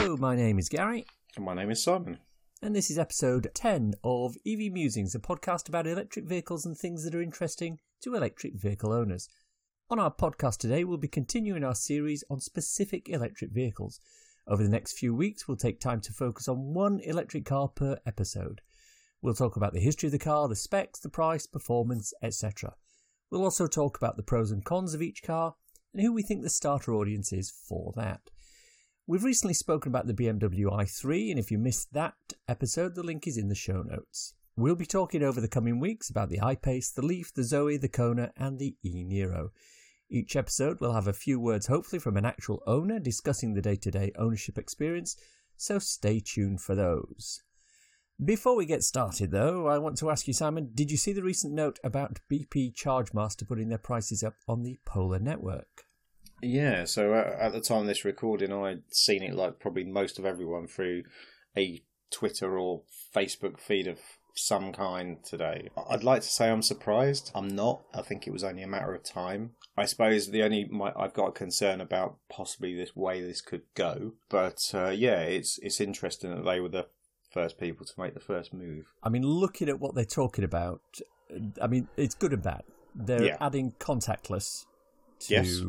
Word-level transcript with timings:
Hello, 0.00 0.16
my 0.16 0.34
name 0.34 0.58
is 0.58 0.70
Gary. 0.70 1.04
And 1.36 1.44
my 1.44 1.52
name 1.52 1.70
is 1.70 1.82
Simon. 1.82 2.20
And 2.62 2.74
this 2.74 2.90
is 2.90 2.98
episode 2.98 3.50
10 3.52 3.96
of 4.02 4.34
EV 4.46 4.72
Musings, 4.72 5.14
a 5.14 5.18
podcast 5.18 5.68
about 5.68 5.86
electric 5.86 6.24
vehicles 6.24 6.64
and 6.64 6.74
things 6.74 7.04
that 7.04 7.14
are 7.14 7.20
interesting 7.20 7.80
to 8.00 8.14
electric 8.14 8.54
vehicle 8.54 8.94
owners. 8.94 9.28
On 9.90 9.98
our 9.98 10.10
podcast 10.10 10.56
today, 10.56 10.84
we'll 10.84 10.96
be 10.96 11.06
continuing 11.06 11.62
our 11.62 11.74
series 11.74 12.24
on 12.30 12.40
specific 12.40 13.10
electric 13.10 13.50
vehicles. 13.52 14.00
Over 14.48 14.62
the 14.62 14.70
next 14.70 14.94
few 14.94 15.14
weeks, 15.14 15.46
we'll 15.46 15.58
take 15.58 15.80
time 15.80 16.00
to 16.00 16.14
focus 16.14 16.48
on 16.48 16.72
one 16.72 17.00
electric 17.00 17.44
car 17.44 17.68
per 17.68 17.98
episode. 18.06 18.62
We'll 19.20 19.34
talk 19.34 19.56
about 19.56 19.74
the 19.74 19.80
history 19.80 20.06
of 20.06 20.12
the 20.12 20.18
car, 20.18 20.48
the 20.48 20.56
specs, 20.56 21.00
the 21.00 21.10
price, 21.10 21.46
performance, 21.46 22.14
etc. 22.22 22.74
We'll 23.30 23.44
also 23.44 23.66
talk 23.66 23.98
about 23.98 24.16
the 24.16 24.22
pros 24.22 24.50
and 24.50 24.64
cons 24.64 24.94
of 24.94 25.02
each 25.02 25.22
car 25.22 25.56
and 25.92 26.00
who 26.00 26.14
we 26.14 26.22
think 26.22 26.42
the 26.42 26.48
starter 26.48 26.94
audience 26.94 27.34
is 27.34 27.50
for 27.50 27.92
that. 27.96 28.30
We've 29.10 29.24
recently 29.24 29.54
spoken 29.54 29.90
about 29.90 30.06
the 30.06 30.14
BMW 30.14 30.66
i3, 30.66 31.30
and 31.30 31.38
if 31.40 31.50
you 31.50 31.58
missed 31.58 31.92
that 31.94 32.14
episode, 32.46 32.94
the 32.94 33.02
link 33.02 33.26
is 33.26 33.36
in 33.36 33.48
the 33.48 33.56
show 33.56 33.82
notes. 33.82 34.34
We'll 34.56 34.76
be 34.76 34.86
talking 34.86 35.24
over 35.24 35.40
the 35.40 35.48
coming 35.48 35.80
weeks 35.80 36.08
about 36.08 36.28
the 36.28 36.40
I-Pace, 36.40 36.92
the 36.92 37.04
Leaf, 37.04 37.34
the 37.34 37.42
Zoe, 37.42 37.76
the 37.76 37.88
Kona, 37.88 38.30
and 38.36 38.60
the 38.60 38.76
e-Niro. 38.84 39.48
Each 40.08 40.36
episode 40.36 40.80
will 40.80 40.92
have 40.92 41.08
a 41.08 41.12
few 41.12 41.40
words, 41.40 41.66
hopefully, 41.66 41.98
from 41.98 42.16
an 42.16 42.24
actual 42.24 42.62
owner 42.68 43.00
discussing 43.00 43.54
the 43.54 43.60
day 43.60 43.74
to 43.74 43.90
day 43.90 44.12
ownership 44.16 44.56
experience, 44.56 45.16
so 45.56 45.80
stay 45.80 46.20
tuned 46.20 46.60
for 46.60 46.76
those. 46.76 47.42
Before 48.24 48.54
we 48.54 48.64
get 48.64 48.84
started, 48.84 49.32
though, 49.32 49.66
I 49.66 49.78
want 49.78 49.98
to 49.98 50.10
ask 50.10 50.28
you, 50.28 50.34
Simon, 50.34 50.70
did 50.72 50.92
you 50.92 50.96
see 50.96 51.12
the 51.12 51.24
recent 51.24 51.52
note 51.52 51.80
about 51.82 52.20
BP 52.30 52.76
Chargemaster 52.76 53.48
putting 53.48 53.70
their 53.70 53.78
prices 53.78 54.22
up 54.22 54.36
on 54.46 54.62
the 54.62 54.78
Polar 54.86 55.18
network? 55.18 55.86
Yeah, 56.42 56.84
so 56.84 57.12
uh, 57.14 57.36
at 57.38 57.52
the 57.52 57.60
time 57.60 57.82
of 57.82 57.86
this 57.86 58.04
recording, 58.04 58.52
I'd 58.52 58.82
seen 58.90 59.22
it 59.22 59.34
like 59.34 59.58
probably 59.60 59.84
most 59.84 60.18
of 60.18 60.24
everyone 60.24 60.66
through 60.66 61.02
a 61.56 61.82
Twitter 62.10 62.58
or 62.58 62.82
Facebook 63.14 63.58
feed 63.58 63.86
of 63.86 63.98
some 64.34 64.72
kind 64.72 65.22
today. 65.24 65.68
I'd 65.88 66.04
like 66.04 66.22
to 66.22 66.28
say 66.28 66.48
I'm 66.50 66.62
surprised. 66.62 67.30
I'm 67.34 67.48
not. 67.48 67.82
I 67.94 68.02
think 68.02 68.26
it 68.26 68.32
was 68.32 68.44
only 68.44 68.62
a 68.62 68.68
matter 68.68 68.94
of 68.94 69.02
time. 69.04 69.50
I 69.76 69.84
suppose 69.84 70.30
the 70.30 70.42
only 70.42 70.66
my, 70.70 70.92
I've 70.96 71.14
got 71.14 71.28
a 71.28 71.32
concern 71.32 71.80
about 71.80 72.16
possibly 72.30 72.74
this 72.74 72.94
way 72.96 73.20
this 73.20 73.40
could 73.40 73.62
go, 73.74 74.12
but 74.28 74.58
uh, 74.74 74.88
yeah, 74.88 75.20
it's 75.20 75.58
it's 75.62 75.80
interesting 75.80 76.34
that 76.34 76.44
they 76.44 76.60
were 76.60 76.68
the 76.68 76.86
first 77.32 77.58
people 77.58 77.86
to 77.86 77.92
make 78.00 78.14
the 78.14 78.20
first 78.20 78.52
move. 78.52 78.86
I 79.02 79.08
mean, 79.08 79.24
looking 79.24 79.68
at 79.68 79.78
what 79.78 79.94
they're 79.94 80.04
talking 80.04 80.44
about, 80.44 80.80
I 81.60 81.66
mean, 81.66 81.88
it's 81.96 82.14
good 82.14 82.32
and 82.32 82.42
bad. 82.42 82.62
They're 82.94 83.22
Yeah. 83.24 83.36
adding 83.40 83.72
contactless 83.78 84.64
to 85.20 85.34
Yes. 85.34 85.62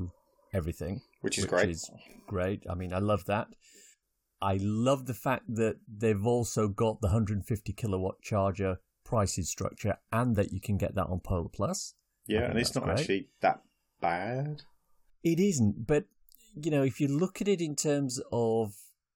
Everything, 0.53 1.01
Which 1.21 1.37
is 1.37 1.45
great. 1.45 1.69
is 1.69 1.89
great. 2.27 2.63
I 2.69 2.75
mean, 2.75 2.93
I 2.93 2.99
love 2.99 3.25
that. 3.25 3.47
I 4.41 4.57
love 4.61 5.05
the 5.05 5.13
fact 5.13 5.43
that 5.55 5.77
they've 5.87 6.25
also 6.25 6.67
got 6.67 7.01
the 7.01 7.07
150 7.07 7.73
kilowatt 7.73 8.21
charger 8.21 8.79
pricing 9.03 9.43
structure 9.43 9.97
and 10.11 10.35
that 10.35 10.51
you 10.51 10.59
can 10.59 10.77
get 10.77 10.95
that 10.95 11.07
on 11.07 11.19
Polar 11.19 11.49
Plus. 11.49 11.93
Yeah, 12.27 12.49
and 12.49 12.57
it's 12.59 12.73
not 12.73 12.85
great. 12.85 12.99
actually 12.99 13.27
that 13.41 13.61
bad. 13.99 14.63
It 15.23 15.39
isn't, 15.39 15.85
but 15.85 16.05
you 16.55 16.71
know, 16.71 16.83
if 16.83 16.99
you 16.99 17.07
look 17.07 17.41
at 17.41 17.47
it 17.47 17.61
in 17.61 17.75
terms 17.75 18.19
of 18.31 18.73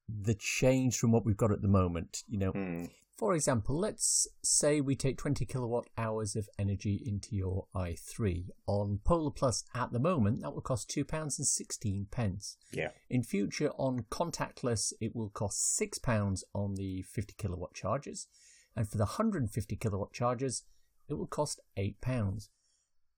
the 0.08 0.36
change 0.36 0.97
from 0.97 1.11
what 1.11 1.25
we've 1.25 1.38
got 1.38 1.52
at 1.52 1.61
the 1.61 1.67
moment, 1.67 2.23
you 2.28 2.38
know, 2.38 2.52
Hmm. 2.52 2.86
For 3.17 3.33
example, 3.33 3.80
let's 3.80 4.27
say 4.44 4.81
we 4.81 4.95
take 4.95 5.17
20 5.17 5.45
kilowatt 5.45 5.88
hours 5.97 6.35
of 6.35 6.49
energy 6.59 7.02
into 7.05 7.35
your 7.35 7.67
i3. 7.73 8.49
On 8.67 8.99
Polar 9.03 9.31
Plus 9.31 9.63
at 9.73 9.94
the 9.94 9.99
moment, 9.99 10.41
that 10.41 10.53
will 10.53 10.61
cost 10.61 10.89
£2.16. 10.89 12.11
pence. 12.11 12.57
Yeah. 12.72 12.89
In 13.09 13.23
future, 13.23 13.72
on 13.77 14.05
contactless, 14.11 14.91
it 14.99 15.16
will 15.16 15.30
cost 15.30 15.79
£6 15.79 16.44
on 16.53 16.75
the 16.75 17.03
50 17.03 17.35
kilowatt 17.38 17.73
chargers. 17.73 18.28
And 18.75 18.89
for 18.89 18.97
the 18.97 19.06
150 19.06 19.75
kilowatt 19.78 20.12
chargers, 20.12 20.63
it 21.07 21.13
will 21.13 21.28
cost 21.28 21.62
£8. 21.78 22.50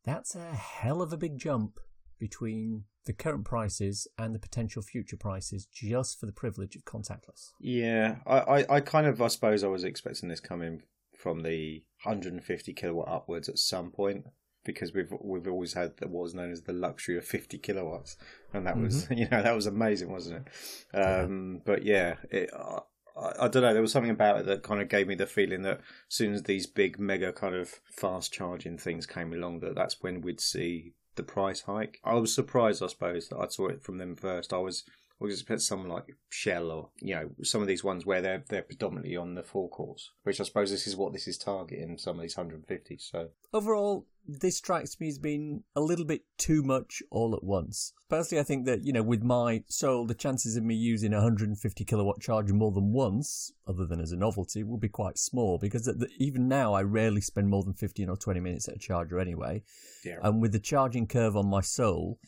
That's 0.06 0.36
a 0.36 0.54
hell 0.54 1.02
of 1.02 1.12
a 1.12 1.18
big 1.18 1.40
jump 1.40 1.80
between 2.20 2.84
the 3.06 3.14
current 3.14 3.46
prices 3.46 4.08
and 4.18 4.36
the 4.36 4.40
potential 4.40 4.82
future 4.82 5.18
prices 5.18 5.66
just 5.66 6.20
for 6.20 6.26
the 6.26 6.32
privilege 6.32 6.76
of 6.76 6.84
contactless. 6.84 7.52
Yeah, 7.60 8.18
I, 8.26 8.38
I, 8.38 8.76
I 8.76 8.82
kind 8.82 9.08
of, 9.08 9.22
I 9.22 9.28
suppose, 9.28 9.64
I 9.64 9.68
was 9.68 9.84
expecting 9.84 10.30
this 10.30 10.40
coming 10.40 10.84
from 11.18 11.42
the 11.42 11.84
150 12.04 12.74
kilowatt 12.74 13.08
upwards 13.08 13.50
at 13.50 13.58
some 13.58 13.92
point 13.92 14.26
because 14.68 14.94
we've 14.94 15.12
we've 15.22 15.48
always 15.48 15.74
had 15.74 15.94
what 16.02 16.24
was 16.24 16.36
known 16.36 16.52
as 16.52 16.64
the 16.64 16.74
luxury 16.74 17.18
of 17.18 17.26
50 17.26 17.58
kilowatts, 17.58 18.18
and 18.54 18.68
that 18.68 18.78
was 18.78 19.08
you 19.12 19.28
know 19.30 19.42
that 19.42 19.56
was 19.56 19.66
amazing, 19.66 20.12
wasn't 20.12 20.46
it? 20.94 20.98
Um, 20.98 21.62
But 21.66 21.84
yeah, 21.84 22.16
it, 22.30 22.52
I, 22.54 22.80
I 23.18 23.48
don't 23.48 23.64
know. 23.64 23.74
There 23.74 23.82
was 23.82 23.92
something 23.92 24.12
about 24.12 24.42
it 24.42 24.46
that 24.46 24.64
kind 24.64 24.82
of 24.82 24.90
gave 24.90 25.08
me 25.08 25.16
the 25.16 25.26
feeling 25.26 25.64
that 25.64 25.80
as 25.80 25.84
soon 26.10 26.34
as 26.34 26.44
these 26.44 26.68
big 26.68 27.00
mega 27.00 27.32
kind 27.32 27.56
of 27.56 27.80
fast 27.86 28.32
charging 28.32 28.78
things 28.78 29.06
came 29.06 29.34
along, 29.34 29.62
that 29.62 29.74
that's 29.74 30.04
when 30.04 30.22
we'd 30.22 30.42
see 30.42 30.94
the 31.18 31.24
price 31.24 31.62
hike. 31.62 32.00
I 32.04 32.14
was 32.14 32.34
surprised, 32.34 32.82
I 32.82 32.88
suppose, 32.88 33.28
that 33.28 33.38
I 33.38 33.48
saw 33.48 33.68
it 33.68 33.82
from 33.82 33.98
them 33.98 34.16
first. 34.16 34.54
I 34.54 34.60
was 34.60 34.84
I 35.20 35.24
was 35.24 35.34
expecting 35.34 35.60
someone 35.60 35.90
like 35.90 36.16
Shell 36.30 36.72
or 36.72 36.90
you 37.00 37.16
know 37.16 37.30
some 37.44 37.62
of 37.62 37.68
these 37.68 37.84
ones 37.84 38.06
where 38.06 38.22
they're 38.22 38.44
they're 38.50 38.62
predominantly 38.62 39.16
on 39.16 39.36
the 39.36 39.44
four 39.44 39.68
forecourts, 39.68 40.12
which 40.24 40.40
I 40.40 40.44
suppose 40.44 40.72
this 40.72 40.88
is 40.88 40.96
what 40.96 41.14
this 41.14 41.28
is 41.28 41.38
targeting. 41.38 41.98
Some 41.98 42.18
of 42.18 42.22
these 42.22 42.38
150. 42.38 42.98
So 42.98 43.30
overall, 43.54 44.06
this 44.28 44.58
strikes 44.58 45.00
me 45.00 45.08
as 45.08 45.18
being 45.18 45.64
a 45.76 45.82
little 45.82 46.06
bit 46.06 46.24
too 46.38 46.62
much 46.62 47.02
all 47.10 47.34
at 47.36 47.44
once. 47.44 47.94
Personally, 48.10 48.42
I 48.42 48.44
think 48.44 48.66
that, 48.66 48.84
you 48.84 48.94
know, 48.94 49.04
with 49.04 49.24
my 49.24 49.64
Soul, 49.68 50.06
the 50.06 50.14
chances 50.14 50.56
of 50.56 50.64
me 50.64 50.76
using 50.76 51.14
a 51.14 51.18
150 51.18 51.86
kilowatt 51.86 52.20
charger 52.20 52.54
more 52.54 52.72
than 52.72 52.92
once, 52.92 53.52
other 53.68 53.86
than 53.86 54.00
as 54.00 54.12
a 54.12 54.18
novelty, 54.18 54.64
will 54.64 54.78
be 54.78 54.90
quite 54.90 55.18
small 55.18 55.58
because 55.58 55.88
at 55.88 56.00
the, 56.00 56.10
even 56.18 56.48
now 56.48 56.74
I 56.74 56.84
rarely 56.84 57.22
spend 57.22 57.50
more 57.50 57.64
than 57.64 57.74
15 57.74 58.10
or 58.10 58.18
20 58.18 58.40
minutes 58.40 58.68
at 58.68 58.76
a 58.76 58.80
charger 58.80 59.20
anyway. 59.20 59.64
yeah, 60.04 60.18
And 60.22 60.42
with 60.42 60.52
the 60.52 60.60
charging 60.60 61.08
curve 61.08 61.36
on 61.36 61.48
my 61.48 61.62
Soul, 61.62 62.20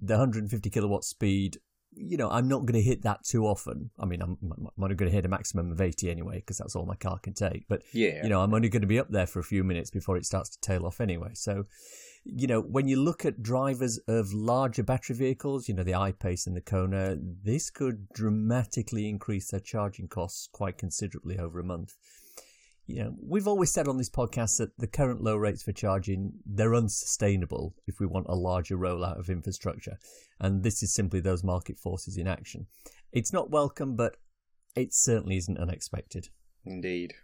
the 0.00 0.14
150 0.14 0.68
kilowatt 0.70 1.04
speed, 1.04 1.58
you 1.96 2.16
know, 2.16 2.30
I'm 2.30 2.48
not 2.48 2.60
going 2.60 2.74
to 2.74 2.82
hit 2.82 3.02
that 3.02 3.24
too 3.24 3.46
often. 3.46 3.90
I 3.98 4.06
mean, 4.06 4.22
I'm, 4.22 4.36
I'm 4.42 4.82
only 4.82 4.94
going 4.94 5.10
to 5.10 5.14
hit 5.14 5.24
a 5.24 5.28
maximum 5.28 5.70
of 5.72 5.80
80 5.80 6.10
anyway 6.10 6.36
because 6.36 6.58
that's 6.58 6.76
all 6.76 6.86
my 6.86 6.96
car 6.96 7.18
can 7.18 7.34
take. 7.34 7.66
But 7.68 7.82
yeah, 7.92 8.22
you 8.22 8.28
know, 8.28 8.40
I'm 8.40 8.54
only 8.54 8.68
going 8.68 8.82
to 8.82 8.88
be 8.88 8.98
up 8.98 9.10
there 9.10 9.26
for 9.26 9.40
a 9.40 9.44
few 9.44 9.64
minutes 9.64 9.90
before 9.90 10.16
it 10.16 10.26
starts 10.26 10.50
to 10.50 10.60
tail 10.60 10.86
off 10.86 11.00
anyway. 11.00 11.30
So, 11.34 11.66
you 12.24 12.46
know, 12.46 12.60
when 12.60 12.88
you 12.88 12.96
look 12.96 13.24
at 13.24 13.42
drivers 13.42 13.98
of 14.08 14.32
larger 14.32 14.82
battery 14.82 15.16
vehicles, 15.16 15.68
you 15.68 15.74
know, 15.74 15.82
the 15.82 15.94
I-Pace 15.94 16.46
and 16.46 16.56
the 16.56 16.60
Kona, 16.60 17.16
this 17.18 17.70
could 17.70 18.08
dramatically 18.14 19.08
increase 19.08 19.50
their 19.50 19.60
charging 19.60 20.08
costs 20.08 20.48
quite 20.50 20.78
considerably 20.78 21.38
over 21.38 21.60
a 21.60 21.64
month. 21.64 21.96
You 22.86 23.02
know, 23.02 23.14
we've 23.18 23.48
always 23.48 23.72
said 23.72 23.88
on 23.88 23.96
this 23.96 24.10
podcast 24.10 24.58
that 24.58 24.76
the 24.76 24.86
current 24.86 25.22
low 25.22 25.36
rates 25.36 25.62
for 25.62 25.72
charging, 25.72 26.32
they're 26.44 26.74
unsustainable 26.74 27.74
if 27.86 27.98
we 27.98 28.06
want 28.06 28.26
a 28.28 28.34
larger 28.34 28.76
rollout 28.76 29.18
of 29.18 29.30
infrastructure. 29.30 29.98
And 30.38 30.62
this 30.62 30.82
is 30.82 30.94
simply 30.94 31.20
those 31.20 31.42
market 31.42 31.78
forces 31.78 32.18
in 32.18 32.26
action. 32.26 32.66
It's 33.10 33.32
not 33.32 33.50
welcome, 33.50 33.96
but 33.96 34.16
it 34.76 34.92
certainly 34.92 35.38
isn't 35.38 35.58
unexpected. 35.58 36.28
indeed. 36.66 37.14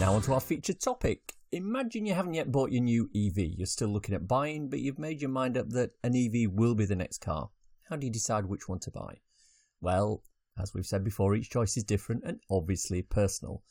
Now, 0.00 0.14
on 0.14 0.22
to 0.22 0.32
our 0.32 0.40
featured 0.40 0.80
topic. 0.80 1.34
Imagine 1.52 2.06
you 2.06 2.14
haven't 2.14 2.34
yet 2.34 2.50
bought 2.50 2.72
your 2.72 2.82
new 2.82 3.10
EV. 3.14 3.36
You're 3.36 3.66
still 3.66 3.88
looking 3.88 4.14
at 4.14 4.26
buying, 4.26 4.68
but 4.68 4.80
you've 4.80 4.98
made 4.98 5.20
your 5.20 5.30
mind 5.30 5.56
up 5.56 5.68
that 5.70 5.90
an 6.02 6.16
EV 6.16 6.50
will 6.52 6.74
be 6.74 6.86
the 6.86 6.96
next 6.96 7.18
car. 7.18 7.50
How 7.88 7.96
do 7.96 8.06
you 8.06 8.12
decide 8.12 8.46
which 8.46 8.68
one 8.68 8.80
to 8.80 8.90
buy? 8.90 9.18
Well, 9.80 10.22
as 10.58 10.72
we've 10.72 10.86
said 10.86 11.04
before, 11.04 11.34
each 11.34 11.50
choice 11.50 11.76
is 11.76 11.84
different 11.84 12.22
and 12.24 12.40
obviously 12.50 13.02
personal. 13.02 13.62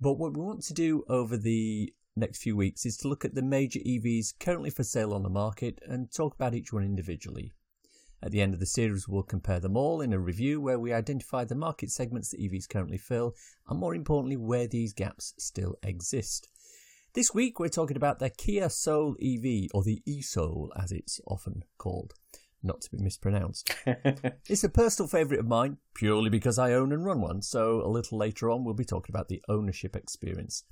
But 0.00 0.14
what 0.14 0.36
we 0.36 0.42
want 0.42 0.62
to 0.64 0.74
do 0.74 1.04
over 1.08 1.36
the 1.36 1.92
next 2.14 2.42
few 2.42 2.56
weeks 2.56 2.86
is 2.86 2.96
to 2.98 3.08
look 3.08 3.24
at 3.24 3.34
the 3.34 3.42
major 3.42 3.80
EVs 3.80 4.38
currently 4.38 4.70
for 4.70 4.84
sale 4.84 5.12
on 5.12 5.22
the 5.22 5.28
market 5.28 5.80
and 5.86 6.12
talk 6.12 6.34
about 6.34 6.54
each 6.54 6.72
one 6.72 6.84
individually. 6.84 7.52
At 8.22 8.32
the 8.32 8.40
end 8.40 8.52
of 8.52 8.60
the 8.60 8.66
series, 8.66 9.06
we'll 9.06 9.22
compare 9.22 9.60
them 9.60 9.76
all 9.76 10.00
in 10.00 10.12
a 10.12 10.18
review 10.18 10.60
where 10.60 10.78
we 10.78 10.92
identify 10.92 11.44
the 11.44 11.54
market 11.54 11.90
segments 11.90 12.30
that 12.30 12.40
EVs 12.40 12.68
currently 12.68 12.98
fill 12.98 13.34
and, 13.68 13.78
more 13.78 13.94
importantly, 13.94 14.36
where 14.36 14.66
these 14.66 14.92
gaps 14.92 15.34
still 15.38 15.76
exist. 15.84 16.48
This 17.14 17.32
week, 17.32 17.60
we're 17.60 17.68
talking 17.68 17.96
about 17.96 18.18
the 18.18 18.28
Kia 18.28 18.68
Soul 18.70 19.16
EV, 19.22 19.68
or 19.72 19.84
the 19.84 20.02
e-Soul 20.04 20.72
as 20.76 20.90
it's 20.90 21.20
often 21.26 21.62
called, 21.78 22.14
not 22.62 22.80
to 22.82 22.90
be 22.90 23.02
mispronounced. 23.02 23.74
It's 24.48 24.64
a 24.64 24.68
personal 24.68 25.08
favourite 25.08 25.40
of 25.40 25.46
mine, 25.46 25.76
purely 25.94 26.30
because 26.30 26.58
I 26.58 26.72
own 26.72 26.92
and 26.92 27.04
run 27.04 27.20
one, 27.20 27.42
so 27.42 27.82
a 27.84 27.88
little 27.88 28.16
later 28.18 28.50
on 28.50 28.64
we'll 28.64 28.74
be 28.74 28.84
talking 28.84 29.14
about 29.14 29.28
the 29.28 29.42
ownership 29.48 29.94
experience. 29.94 30.64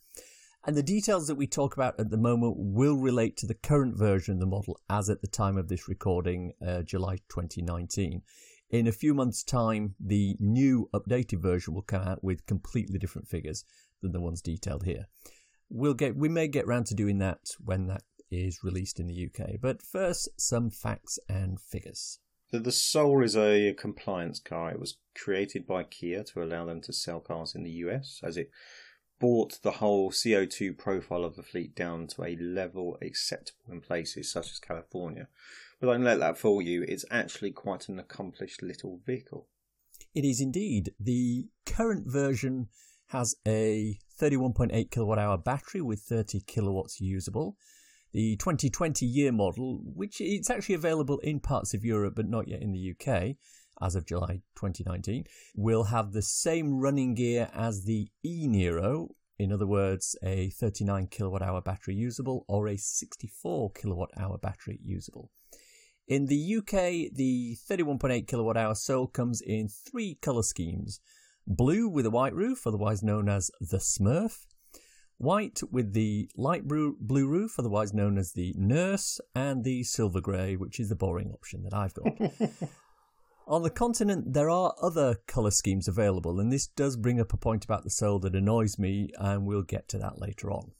And 0.66 0.76
the 0.76 0.82
details 0.82 1.28
that 1.28 1.36
we 1.36 1.46
talk 1.46 1.76
about 1.76 2.00
at 2.00 2.10
the 2.10 2.16
moment 2.16 2.54
will 2.56 2.96
relate 2.96 3.36
to 3.36 3.46
the 3.46 3.54
current 3.54 3.96
version 3.96 4.34
of 4.34 4.40
the 4.40 4.46
model 4.46 4.80
as 4.90 5.08
at 5.08 5.20
the 5.20 5.28
time 5.28 5.56
of 5.56 5.68
this 5.68 5.88
recording, 5.88 6.54
uh, 6.66 6.82
July 6.82 7.18
2019. 7.28 8.22
In 8.70 8.88
a 8.88 8.92
few 8.92 9.14
months' 9.14 9.44
time, 9.44 9.94
the 10.00 10.36
new 10.40 10.88
updated 10.92 11.40
version 11.40 11.72
will 11.72 11.82
come 11.82 12.02
out 12.02 12.24
with 12.24 12.46
completely 12.46 12.98
different 12.98 13.28
figures 13.28 13.64
than 14.02 14.10
the 14.10 14.20
ones 14.20 14.42
detailed 14.42 14.84
here. 14.84 15.06
We'll 15.68 15.94
get, 15.94 16.16
we 16.16 16.28
may 16.28 16.48
get 16.48 16.66
round 16.66 16.86
to 16.86 16.94
doing 16.94 17.18
that 17.18 17.50
when 17.64 17.86
that 17.86 18.02
is 18.30 18.64
released 18.64 19.00
in 19.00 19.06
the 19.06 19.26
UK. 19.26 19.60
But 19.60 19.82
first, 19.82 20.28
some 20.36 20.70
facts 20.70 21.18
and 21.28 21.60
figures. 21.60 22.18
So 22.50 22.58
the 22.58 22.72
Soul 22.72 23.22
is 23.22 23.36
a 23.36 23.74
compliance 23.74 24.38
car. 24.38 24.70
It 24.70 24.80
was 24.80 24.98
created 25.14 25.66
by 25.66 25.82
Kia 25.82 26.22
to 26.24 26.42
allow 26.42 26.64
them 26.64 26.80
to 26.82 26.92
sell 26.92 27.20
cars 27.20 27.54
in 27.54 27.64
the 27.64 27.70
US, 27.70 28.20
as 28.22 28.36
it 28.36 28.50
brought 29.18 29.60
the 29.62 29.72
whole 29.72 30.10
CO2 30.10 30.76
profile 30.76 31.24
of 31.24 31.36
the 31.36 31.42
fleet 31.42 31.74
down 31.74 32.06
to 32.08 32.24
a 32.24 32.36
level 32.36 32.98
acceptable 33.02 33.72
in 33.72 33.80
places 33.80 34.30
such 34.30 34.50
as 34.50 34.58
California. 34.58 35.28
But 35.80 35.88
I 35.88 35.92
don't 35.94 36.04
let 36.04 36.20
that 36.20 36.38
fool 36.38 36.62
you, 36.62 36.82
it's 36.82 37.04
actually 37.10 37.50
quite 37.50 37.88
an 37.88 37.98
accomplished 37.98 38.62
little 38.62 39.00
vehicle. 39.04 39.48
It 40.14 40.24
is 40.24 40.40
indeed. 40.40 40.92
The 41.00 41.48
current 41.64 42.06
version 42.06 42.68
has 43.08 43.34
a 43.46 43.98
31.8 44.20 44.90
kilowatt 44.90 45.18
hour 45.18 45.36
battery 45.36 45.80
with 45.80 46.00
30 46.00 46.40
kilowatts 46.46 47.00
usable. 47.00 47.56
The 48.16 48.36
2020 48.36 49.04
year 49.04 49.30
model, 49.30 49.82
which 49.84 50.22
it's 50.22 50.48
actually 50.48 50.74
available 50.74 51.18
in 51.18 51.38
parts 51.38 51.74
of 51.74 51.84
Europe 51.84 52.14
but 52.16 52.26
not 52.26 52.48
yet 52.48 52.62
in 52.62 52.72
the 52.72 52.94
UK 52.94 53.36
as 53.82 53.94
of 53.94 54.06
July 54.06 54.40
2019, 54.54 55.24
will 55.54 55.84
have 55.84 56.12
the 56.12 56.22
same 56.22 56.80
running 56.80 57.14
gear 57.14 57.50
as 57.52 57.84
the 57.84 58.08
e 58.24 58.48
Niro. 58.48 59.08
In 59.38 59.52
other 59.52 59.66
words, 59.66 60.16
a 60.24 60.48
39 60.48 61.08
kilowatt 61.08 61.42
hour 61.42 61.60
battery 61.60 61.94
usable 61.94 62.46
or 62.48 62.68
a 62.68 62.78
64 62.78 63.72
kilowatt 63.72 64.12
hour 64.18 64.38
battery 64.38 64.80
usable. 64.82 65.30
In 66.08 66.24
the 66.24 66.56
UK, 66.56 67.12
the 67.14 67.58
31.8 67.70 68.26
kilowatt 68.26 68.56
hour 68.56 68.74
Soul 68.74 69.08
comes 69.08 69.42
in 69.42 69.68
three 69.68 70.14
colour 70.22 70.42
schemes 70.42 71.00
blue 71.46 71.86
with 71.86 72.06
a 72.06 72.10
white 72.10 72.34
roof, 72.34 72.66
otherwise 72.66 73.02
known 73.02 73.28
as 73.28 73.50
the 73.60 73.76
Smurf, 73.76 74.46
white 75.18 75.60
with 75.70 75.92
the 75.92 76.28
light 76.36 76.66
blue, 76.66 76.96
blue 77.00 77.26
roof, 77.26 77.58
otherwise 77.58 77.94
known 77.94 78.18
as 78.18 78.32
the 78.32 78.54
Nurse, 78.56 79.20
and 79.34 79.64
the 79.64 79.82
silver 79.84 80.20
grey, 80.20 80.56
which 80.56 80.78
is 80.80 80.88
the 80.88 80.96
boring 80.96 81.30
option 81.32 81.62
that 81.64 81.74
I've 81.74 81.94
got. 81.94 82.70
On 83.48 83.62
the 83.62 83.70
continent, 83.70 84.32
there 84.32 84.50
are 84.50 84.74
other 84.82 85.20
colour 85.28 85.52
schemes 85.52 85.86
available, 85.86 86.40
and 86.40 86.52
this 86.52 86.66
does 86.66 86.96
bring 86.96 87.20
up 87.20 87.32
a 87.32 87.36
point 87.36 87.64
about 87.64 87.84
the 87.84 87.90
Soul 87.90 88.18
that 88.20 88.34
annoys 88.34 88.76
me, 88.78 89.10
and 89.18 89.46
we'll 89.46 89.62
get 89.62 89.88
to 89.90 89.98
that 89.98 90.20
later 90.20 90.50
on. 90.50 90.72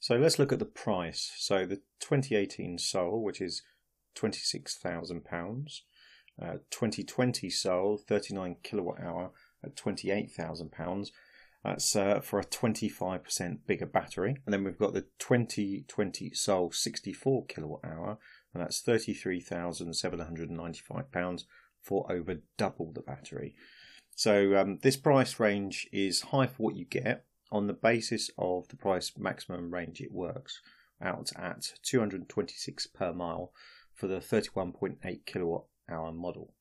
So 0.00 0.16
let's 0.16 0.38
look 0.38 0.52
at 0.52 0.60
the 0.60 0.64
price. 0.64 1.30
So 1.36 1.66
the 1.66 1.76
2018 2.00 2.78
Soul, 2.78 3.22
which 3.22 3.40
is 3.40 3.62
£26,000, 4.16 5.80
uh, 6.40 6.52
2020 6.70 7.50
Soul, 7.50 7.98
39 7.98 8.56
kilowatt 8.62 9.00
hour 9.02 9.32
at 9.62 9.76
£28,000. 9.76 11.10
That's 11.64 11.96
uh, 11.96 12.20
for 12.20 12.38
a 12.38 12.44
25% 12.44 13.58
bigger 13.66 13.86
battery. 13.86 14.36
And 14.46 14.52
then 14.52 14.62
we've 14.64 14.78
got 14.78 14.92
the 14.94 15.06
2020 15.18 16.32
Soul 16.32 16.70
64 16.70 17.46
kilowatt 17.46 17.84
hour, 17.84 18.18
and 18.54 18.62
that's 18.62 18.80
£33,795 18.82 21.42
for 21.82 22.06
over 22.10 22.36
double 22.56 22.92
the 22.92 23.00
battery. 23.00 23.56
So 24.14 24.54
um, 24.56 24.78
this 24.82 24.96
price 24.96 25.40
range 25.40 25.88
is 25.92 26.22
high 26.22 26.46
for 26.46 26.62
what 26.62 26.76
you 26.76 26.84
get 26.84 27.24
on 27.50 27.66
the 27.66 27.72
basis 27.72 28.30
of 28.36 28.68
the 28.68 28.76
price 28.76 29.10
maximum 29.16 29.72
range 29.72 30.00
it 30.00 30.12
works 30.12 30.60
out 31.00 31.30
at 31.36 31.72
226 31.82 32.86
per 32.88 33.12
mile 33.12 33.52
for 33.94 34.06
the 34.06 34.18
31.8 34.18 35.26
kilowatt 35.26 35.64
hour 35.90 36.12
model. 36.12 36.52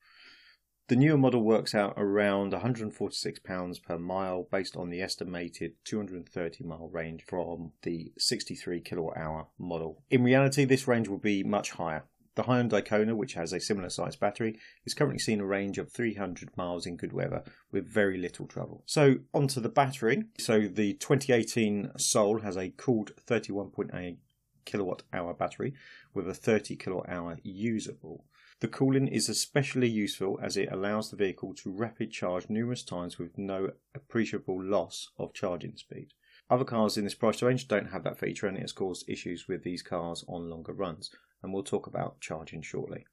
The 0.88 0.96
newer 0.96 1.18
model 1.18 1.42
works 1.42 1.76
out 1.76 1.96
around 1.98 2.54
£146 2.54 3.84
per 3.84 3.98
mile 3.98 4.48
based 4.50 4.78
on 4.78 4.90
the 4.90 5.02
estimated 5.02 5.74
230 5.84 6.64
mile 6.64 6.88
range 6.88 7.26
from 7.26 7.74
the 7.82 8.14
63 8.18 8.80
kilowatt 8.80 9.18
hour 9.18 9.48
model. 9.60 10.02
In 10.10 10.24
reality, 10.24 10.64
this 10.64 10.88
range 10.88 11.10
will 11.10 11.18
be 11.18 11.44
much 11.44 11.72
higher. 11.72 12.06
The 12.36 12.44
Hyundai 12.44 12.86
Kona, 12.86 13.16
which 13.16 13.34
has 13.34 13.52
a 13.52 13.60
similar 13.60 13.90
sized 13.90 14.22
battery, 14.22 14.60
is 14.86 14.94
currently 14.94 15.20
seeing 15.20 15.42
a 15.42 15.46
range 15.46 15.78
of 15.78 15.92
300 15.92 16.56
miles 16.56 16.86
in 16.86 16.96
good 16.96 17.12
weather 17.12 17.44
with 17.70 17.90
very 17.92 18.18
little 18.18 18.48
trouble. 18.48 18.84
So, 18.86 19.16
onto 19.34 19.60
the 19.60 19.70
battery. 19.70 20.24
So, 20.38 20.70
the 20.70 20.94
2018 20.94 21.98
Soul 21.98 22.42
has 22.42 22.56
a 22.56 22.70
cooled 22.70 23.12
31.8 23.26 24.18
kilowatt 24.64 25.04
hour 25.12 25.34
battery 25.34 25.74
with 26.14 26.30
a 26.30 26.34
30 26.34 26.76
kilowatt 26.76 27.10
hour 27.10 27.40
usable. 27.44 28.24
The 28.60 28.68
cooling 28.68 29.08
is 29.08 29.30
especially 29.30 29.88
useful 29.88 30.40
as 30.42 30.58
it 30.58 30.72
allows 30.72 31.12
the 31.12 31.16
vehicle 31.16 31.54
to 31.56 31.72
rapid 31.72 32.12
charge 32.12 32.50
numerous 32.50 32.84
times 32.84 33.20
with 33.20 33.38
no 33.38 33.72
appreciable 33.94 34.62
loss 34.62 35.12
of 35.20 35.34
charging 35.34 35.76
speed. 35.78 36.14
Other 36.50 36.66
cars 36.66 36.98
in 36.98 37.04
this 37.04 37.14
price 37.14 37.42
range 37.44 37.68
don't 37.68 37.92
have 37.92 38.04
that 38.04 38.18
feature 38.18 38.48
and 38.48 38.58
it 38.58 38.62
has 38.62 38.72
caused 38.72 39.08
issues 39.08 39.48
with 39.48 39.64
these 39.64 39.84
cars 39.84 40.26
on 40.28 40.50
longer 40.50 40.74
runs, 40.74 41.12
and 41.44 41.54
we'll 41.54 41.64
talk 41.64 41.86
about 41.86 42.20
charging 42.20 42.64
shortly. 42.64 43.06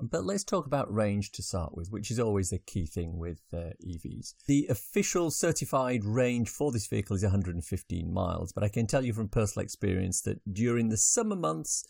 But 0.00 0.24
let's 0.24 0.44
talk 0.44 0.66
about 0.66 0.92
range 0.92 1.32
to 1.32 1.42
start 1.42 1.76
with, 1.76 1.90
which 1.90 2.10
is 2.10 2.20
always 2.20 2.52
a 2.52 2.58
key 2.58 2.86
thing 2.86 3.18
with 3.18 3.40
uh, 3.52 3.74
EVs. 3.84 4.34
The 4.46 4.66
official 4.68 5.30
certified 5.30 6.04
range 6.04 6.48
for 6.48 6.70
this 6.70 6.86
vehicle 6.86 7.16
is 7.16 7.24
115 7.24 8.12
miles, 8.12 8.52
but 8.52 8.62
I 8.62 8.68
can 8.68 8.86
tell 8.86 9.04
you 9.04 9.12
from 9.12 9.28
personal 9.28 9.64
experience 9.64 10.20
that 10.22 10.40
during 10.52 10.88
the 10.88 10.96
summer 10.96 11.34
months, 11.34 11.84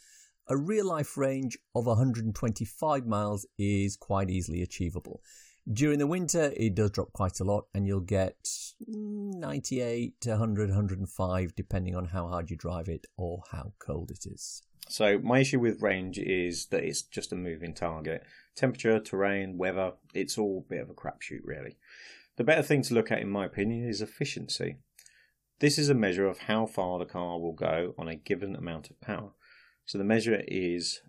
a 0.48 0.56
real 0.56 0.86
life 0.86 1.16
range 1.16 1.58
of 1.74 1.86
125 1.86 3.06
miles 3.06 3.46
is 3.58 3.96
quite 3.96 4.30
easily 4.30 4.62
achievable. 4.62 5.20
During 5.70 5.98
the 5.98 6.06
winter, 6.06 6.52
it 6.56 6.74
does 6.74 6.92
drop 6.92 7.12
quite 7.12 7.40
a 7.40 7.44
lot, 7.44 7.66
and 7.74 7.86
you'll 7.86 8.00
get 8.00 8.48
98 8.86 10.20
to 10.22 10.30
100, 10.30 10.70
105, 10.70 11.54
depending 11.54 11.94
on 11.94 12.06
how 12.06 12.26
hard 12.28 12.50
you 12.50 12.56
drive 12.56 12.88
it 12.88 13.06
or 13.18 13.42
how 13.52 13.74
cold 13.78 14.10
it 14.10 14.24
is. 14.24 14.62
So, 14.88 15.18
my 15.18 15.40
issue 15.40 15.60
with 15.60 15.82
range 15.82 16.18
is 16.18 16.66
that 16.66 16.82
it's 16.82 17.02
just 17.02 17.32
a 17.32 17.36
moving 17.36 17.74
target. 17.74 18.24
Temperature, 18.56 18.98
terrain, 18.98 19.58
weather, 19.58 19.92
it's 20.14 20.38
all 20.38 20.64
a 20.66 20.70
bit 20.70 20.80
of 20.80 20.88
a 20.88 20.94
crapshoot, 20.94 21.42
really. 21.44 21.76
The 22.36 22.44
better 22.44 22.62
thing 22.62 22.80
to 22.82 22.94
look 22.94 23.12
at, 23.12 23.20
in 23.20 23.28
my 23.28 23.44
opinion, 23.44 23.86
is 23.86 24.00
efficiency. 24.00 24.76
This 25.58 25.76
is 25.76 25.90
a 25.90 25.94
measure 25.94 26.26
of 26.26 26.38
how 26.38 26.64
far 26.64 26.98
the 26.98 27.04
car 27.04 27.38
will 27.38 27.52
go 27.52 27.94
on 27.98 28.08
a 28.08 28.14
given 28.14 28.56
amount 28.56 28.88
of 28.88 28.98
power. 29.02 29.32
So 29.88 29.96
the 29.96 30.04
measure 30.04 30.42
is 30.46 31.00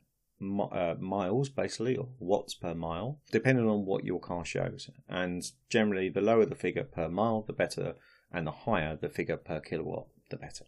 uh, 0.41 0.95
miles, 0.97 1.49
basically, 1.49 1.97
or 1.97 2.07
watts 2.17 2.53
per 2.53 2.73
mile, 2.73 3.19
depending 3.29 3.67
on 3.67 3.85
what 3.85 4.05
your 4.05 4.21
car 4.21 4.45
shows. 4.45 4.89
And 5.09 5.43
generally, 5.69 6.07
the 6.07 6.21
lower 6.21 6.45
the 6.45 6.55
figure 6.55 6.85
per 6.85 7.09
mile, 7.09 7.41
the 7.41 7.51
better, 7.51 7.95
and 8.31 8.47
the 8.47 8.51
higher 8.51 8.95
the 8.95 9.09
figure 9.09 9.35
per 9.35 9.59
kilowatt, 9.59 10.07
the 10.29 10.37
better. 10.37 10.63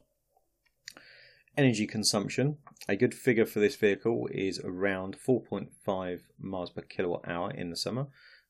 Energy 1.56 1.88
consumption. 1.88 2.58
A 2.90 2.98
good 2.98 3.13
figure 3.13 3.45
for 3.45 3.62
this 3.62 3.78
vehicle 3.78 4.28
is 4.30 4.59
around 4.59 5.16
4.5 5.18 6.19
miles 6.38 6.69
per 6.69 6.81
kilowatt 6.81 7.26
hour 7.26 7.52
in 7.52 7.69
the 7.69 7.78
summer 7.78 8.07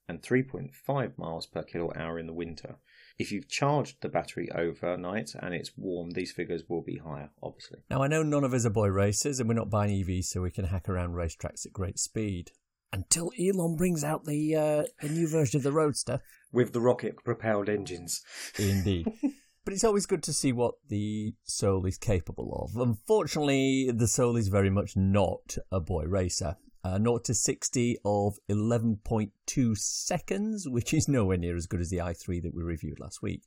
and 0.08 0.24
3.5 0.24 1.18
miles 1.20 1.46
per 1.46 1.62
kilowatt 1.62 1.98
hour 1.98 2.18
in 2.18 2.26
the 2.26 2.34
winter. 2.34 2.78
If 3.22 3.32
you've 3.32 3.48
charged 3.48 3.98
the 4.02 4.10
battery 4.10 4.50
overnight 4.52 5.36
and 5.40 5.54
it's 5.54 5.78
warm, 5.78 6.10
these 6.10 6.32
figures 6.32 6.64
will 6.68 6.82
be 6.82 6.98
higher, 6.98 7.30
obviously. 7.44 7.78
Now, 7.88 8.02
I 8.02 8.08
know 8.08 8.24
none 8.24 8.44
of 8.44 8.52
us 8.52 8.66
are 8.66 8.72
boy 8.72 8.88
racers 8.88 9.40
and 9.40 9.48
we're 9.48 9.54
not 9.54 9.70
buying 9.70 9.92
EVs 9.92 10.24
so 10.24 10.42
we 10.42 10.50
can 10.50 10.66
hack 10.66 10.90
around 10.90 11.14
racetracks 11.14 11.64
at 11.68 11.72
great 11.72 12.00
speed. 12.00 12.50
Until 12.92 13.32
Elon 13.40 13.76
brings 13.76 14.04
out 14.04 14.26
the, 14.26 14.56
uh, 14.56 14.84
the 15.04 15.14
new 15.14 15.28
version 15.28 15.60
of 15.60 15.64
the 15.64 15.72
Roadster. 15.72 16.20
With 16.52 16.74
the 16.74 16.82
rocket 16.82 17.24
propelled 17.24 17.70
engines. 17.70 18.24
Indeed. 18.58 19.06
but 19.66 19.76
it's 19.76 19.84
always 19.84 20.08
good 20.08 20.24
to 20.24 20.34
see 20.34 20.52
what 20.52 20.74
the 20.90 21.36
Soul 21.44 21.86
is 21.86 22.00
capable 22.00 22.68
of. 22.74 22.82
Unfortunately, 22.82 23.92
the 23.94 24.08
Soul 24.08 24.36
is 24.36 24.48
very 24.48 24.72
much 24.72 24.98
not 24.98 25.58
a 25.72 25.80
boy 25.80 26.06
racer. 26.06 26.58
Uh, 26.84 26.98
0 26.98 27.20
to 27.20 27.34
60 27.34 27.98
of 28.04 28.40
11.2 28.50 29.78
seconds, 29.78 30.68
which 30.68 30.94
is 30.94 31.08
nowhere 31.08 31.38
near 31.38 31.56
as 31.56 31.68
good 31.68 31.80
as 31.80 31.90
the 31.90 31.98
i3 31.98 32.42
that 32.42 32.56
we 32.56 32.64
reviewed 32.64 33.00
last 33.00 33.22
week. 33.22 33.44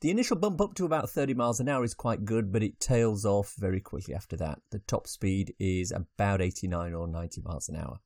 The 0.00 0.10
initial 0.10 0.36
bump 0.36 0.60
up 0.60 0.74
to 0.74 0.84
about 0.84 1.10
30 1.10 1.34
miles 1.34 1.60
an 1.60 1.68
hour 1.68 1.84
is 1.84 1.94
quite 1.94 2.24
good, 2.24 2.52
but 2.52 2.62
it 2.62 2.78
tails 2.78 3.24
off 3.24 3.54
very 3.58 3.80
quickly 3.80 4.14
after 4.14 4.36
that. 4.36 4.60
The 4.70 4.78
top 4.80 5.06
speed 5.06 5.54
is 5.58 5.92
about 5.92 6.40
89 6.40 6.94
or 6.94 7.08
90 7.08 7.42
miles 7.42 7.68
an 7.68 7.76
hour. 7.76 7.98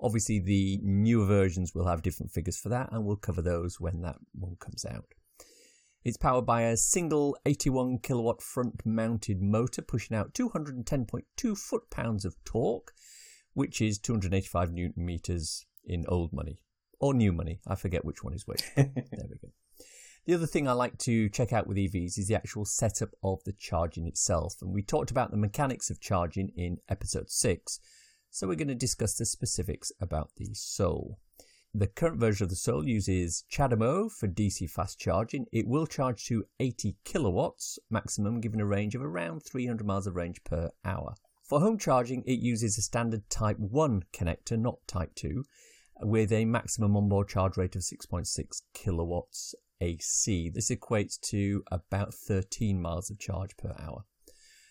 Obviously, 0.00 0.38
the 0.38 0.80
newer 0.82 1.26
versions 1.26 1.74
will 1.74 1.86
have 1.86 2.02
different 2.02 2.32
figures 2.32 2.58
for 2.58 2.68
that, 2.70 2.90
and 2.90 3.04
we'll 3.04 3.16
cover 3.16 3.42
those 3.42 3.78
when 3.78 4.00
that 4.02 4.16
one 4.32 4.56
comes 4.58 4.84
out. 4.84 5.14
It's 6.02 6.16
powered 6.16 6.46
by 6.46 6.62
a 6.62 6.76
single 6.76 7.36
81 7.44 7.98
kilowatt 7.98 8.40
front 8.40 8.86
mounted 8.86 9.42
motor 9.42 9.82
pushing 9.82 10.16
out 10.16 10.32
210.2 10.32 11.58
foot 11.58 11.90
pounds 11.90 12.24
of 12.24 12.42
torque 12.44 12.92
which 13.54 13.80
is 13.80 13.98
285 13.98 14.72
newton 14.72 15.04
meters 15.04 15.66
in 15.84 16.04
old 16.08 16.32
money 16.32 16.60
or 17.00 17.14
new 17.14 17.32
money. 17.32 17.60
I 17.66 17.74
forget 17.74 18.04
which 18.04 18.22
one 18.22 18.34
is 18.34 18.46
which. 18.46 18.62
there 18.76 18.92
we 18.94 19.38
go. 19.42 19.48
The 20.26 20.34
other 20.34 20.46
thing 20.46 20.68
I 20.68 20.72
like 20.72 20.98
to 20.98 21.28
check 21.30 21.52
out 21.52 21.66
with 21.66 21.78
EVs 21.78 22.18
is 22.18 22.28
the 22.28 22.34
actual 22.34 22.64
setup 22.64 23.10
of 23.22 23.42
the 23.44 23.52
charging 23.52 24.06
itself. 24.06 24.56
And 24.60 24.72
we 24.72 24.82
talked 24.82 25.10
about 25.10 25.30
the 25.30 25.36
mechanics 25.36 25.90
of 25.90 26.00
charging 26.00 26.50
in 26.56 26.78
episode 26.88 27.30
6. 27.30 27.80
So 28.30 28.46
we're 28.46 28.54
going 28.54 28.68
to 28.68 28.74
discuss 28.74 29.14
the 29.14 29.24
specifics 29.24 29.90
about 30.00 30.30
the 30.36 30.52
Soul. 30.52 31.18
The 31.72 31.86
current 31.86 32.20
version 32.20 32.44
of 32.44 32.50
the 32.50 32.56
Soul 32.56 32.86
uses 32.86 33.44
CHAdeMO 33.50 34.10
for 34.12 34.28
DC 34.28 34.68
fast 34.70 34.98
charging. 34.98 35.46
It 35.52 35.66
will 35.66 35.86
charge 35.86 36.26
to 36.26 36.44
80 36.58 36.96
kilowatts 37.04 37.78
maximum, 37.90 38.40
giving 38.40 38.60
a 38.60 38.66
range 38.66 38.94
of 38.94 39.02
around 39.02 39.42
300 39.44 39.86
miles 39.86 40.06
of 40.06 40.16
range 40.16 40.44
per 40.44 40.70
hour. 40.84 41.14
For 41.50 41.58
home 41.58 41.78
charging, 41.78 42.22
it 42.26 42.38
uses 42.38 42.78
a 42.78 42.82
standard 42.82 43.28
Type 43.28 43.58
1 43.58 44.04
connector, 44.12 44.56
not 44.56 44.86
Type 44.86 45.16
2, 45.16 45.42
with 46.02 46.30
a 46.30 46.44
maximum 46.44 46.96
onboard 46.96 47.26
charge 47.26 47.56
rate 47.56 47.74
of 47.74 47.82
6.6 47.82 48.62
kilowatts 48.72 49.56
AC. 49.80 50.48
This 50.50 50.70
equates 50.70 51.18
to 51.22 51.64
about 51.72 52.14
13 52.14 52.80
miles 52.80 53.10
of 53.10 53.18
charge 53.18 53.56
per 53.56 53.74
hour. 53.80 54.04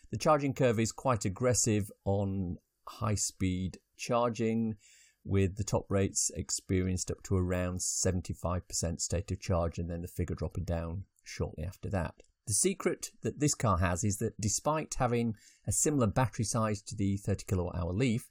The 0.09 0.17
charging 0.17 0.53
curve 0.53 0.79
is 0.79 0.93
quite 0.93 1.25
aggressive 1.25 1.91
on 2.05 2.55
high 2.87 3.15
speed 3.15 3.79
charging, 3.97 4.77
with 5.25 5.57
the 5.57 5.65
top 5.65 5.83
rates 5.89 6.31
experienced 6.33 7.11
up 7.11 7.21
to 7.23 7.35
around 7.35 7.79
75% 7.79 9.01
state 9.01 9.31
of 9.31 9.41
charge 9.41 9.79
and 9.79 9.89
then 9.89 10.01
the 10.01 10.07
figure 10.07 10.33
dropping 10.33 10.63
down 10.63 11.03
shortly 11.25 11.65
after 11.65 11.89
that. 11.89 12.23
The 12.49 12.55
secret 12.55 13.11
that 13.21 13.39
this 13.39 13.53
car 13.53 13.77
has 13.77 14.03
is 14.03 14.17
that 14.17 14.41
despite 14.41 14.95
having 14.95 15.35
a 15.67 15.71
similar 15.71 16.07
battery 16.07 16.45
size 16.45 16.81
to 16.81 16.95
the 16.95 17.15
30 17.17 17.43
kilowatt 17.45 17.75
hour 17.75 17.93
Leaf, 17.93 18.27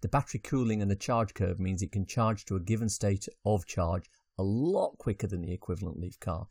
the 0.00 0.08
battery 0.08 0.40
cooling 0.40 0.80
and 0.80 0.90
the 0.90 0.96
charge 0.96 1.34
curve 1.34 1.60
means 1.60 1.82
it 1.82 1.92
can 1.92 2.06
charge 2.06 2.46
to 2.46 2.56
a 2.56 2.60
given 2.60 2.88
state 2.88 3.28
of 3.44 3.66
charge 3.66 4.08
a 4.38 4.42
lot 4.42 4.96
quicker 4.96 5.26
than 5.26 5.42
the 5.42 5.52
equivalent 5.52 6.00
Leaf 6.00 6.18
car. 6.18 6.46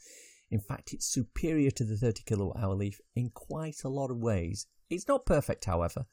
In 0.52 0.60
fact, 0.60 0.94
it's 0.94 1.12
superior 1.12 1.72
to 1.72 1.84
the 1.84 1.98
30 1.98 2.22
kilowatt 2.22 2.60
hour 2.60 2.76
Leaf 2.76 3.02
in 3.16 3.32
quite 3.32 3.84
a 3.84 3.90
lot 3.90 4.12
of 4.12 4.18
ways. 4.18 4.68
It's 4.92 5.08
not 5.08 5.26
perfect, 5.26 5.66
however, 5.66 6.06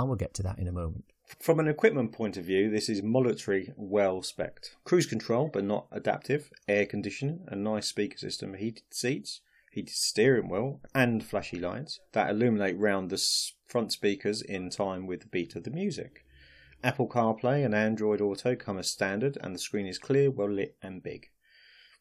and 0.00 0.08
we'll 0.08 0.16
get 0.16 0.34
to 0.34 0.42
that 0.42 0.58
in 0.58 0.66
a 0.66 0.72
moment. 0.72 1.04
From 1.38 1.60
an 1.60 1.68
equipment 1.68 2.10
point 2.10 2.36
of 2.36 2.44
view, 2.44 2.70
this 2.70 2.88
is 2.88 3.04
military 3.04 3.72
well 3.76 4.20
spec'd. 4.24 4.70
Cruise 4.82 5.06
control, 5.06 5.46
but 5.46 5.62
not 5.62 5.86
adaptive, 5.92 6.50
air 6.66 6.86
conditioning, 6.86 7.44
a 7.46 7.54
nice 7.54 7.86
speaker 7.86 8.18
system, 8.18 8.54
heated 8.54 8.92
seats, 8.92 9.42
heated 9.70 9.94
steering 9.94 10.48
wheel, 10.48 10.80
and 10.94 11.24
flashy 11.24 11.58
lights 11.58 12.00
that 12.12 12.30
illuminate 12.30 12.78
round 12.78 13.10
the 13.10 13.22
front 13.66 13.92
speakers 13.92 14.42
in 14.42 14.68
time 14.68 15.06
with 15.06 15.20
the 15.20 15.26
beat 15.28 15.56
of 15.56 15.64
the 15.64 15.70
music. 15.70 16.24
Apple 16.82 17.08
CarPlay 17.08 17.64
and 17.64 17.74
Android 17.74 18.20
Auto 18.20 18.56
come 18.56 18.78
as 18.78 18.90
standard, 18.90 19.38
and 19.40 19.54
the 19.54 19.58
screen 19.58 19.86
is 19.86 19.98
clear, 19.98 20.30
well 20.30 20.50
lit, 20.50 20.76
and 20.82 21.02
big. 21.02 21.28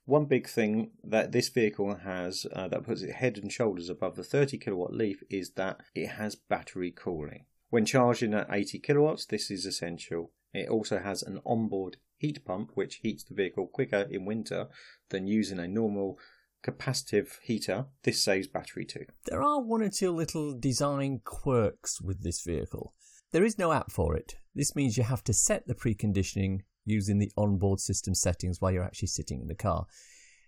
One 0.05 0.25
big 0.25 0.47
thing 0.47 0.91
that 1.03 1.31
this 1.31 1.49
vehicle 1.49 1.93
has 2.03 2.47
uh, 2.53 2.67
that 2.69 2.83
puts 2.83 3.03
it 3.03 3.11
head 3.11 3.38
and 3.38 3.51
shoulders 3.51 3.89
above 3.89 4.15
the 4.15 4.23
30 4.23 4.57
kilowatt 4.57 4.93
Leaf 4.93 5.21
is 5.29 5.51
that 5.51 5.81
it 5.93 6.07
has 6.07 6.35
battery 6.35 6.91
cooling. 6.91 7.45
When 7.69 7.85
charging 7.85 8.33
at 8.33 8.47
80 8.49 8.79
kilowatts, 8.79 9.25
this 9.25 9.51
is 9.51 9.67
essential. 9.67 10.31
It 10.51 10.67
also 10.67 10.97
has 10.97 11.21
an 11.21 11.39
onboard 11.45 11.97
heat 12.17 12.43
pump 12.43 12.71
which 12.73 12.95
heats 13.03 13.23
the 13.23 13.35
vehicle 13.35 13.67
quicker 13.67 14.07
in 14.09 14.25
winter 14.25 14.67
than 15.09 15.27
using 15.27 15.59
a 15.59 15.67
normal 15.67 16.17
capacitive 16.65 17.39
heater. 17.41 17.85
This 18.03 18.23
saves 18.23 18.47
battery 18.47 18.85
too. 18.85 19.05
There 19.25 19.41
are 19.41 19.61
one 19.61 19.81
or 19.81 19.89
two 19.89 20.11
little 20.11 20.53
design 20.53 21.21
quirks 21.23 22.01
with 22.01 22.23
this 22.23 22.41
vehicle. 22.41 22.93
There 23.31 23.45
is 23.45 23.57
no 23.57 23.71
app 23.71 23.91
for 23.91 24.15
it. 24.15 24.35
This 24.55 24.75
means 24.75 24.97
you 24.97 25.03
have 25.03 25.23
to 25.25 25.33
set 25.33 25.67
the 25.67 25.75
preconditioning 25.75 26.61
using 26.85 27.19
the 27.19 27.31
onboard 27.37 27.79
system 27.79 28.15
settings 28.15 28.59
while 28.59 28.71
you're 28.71 28.83
actually 28.83 29.09
sitting 29.09 29.41
in 29.41 29.47
the 29.47 29.55
car. 29.55 29.85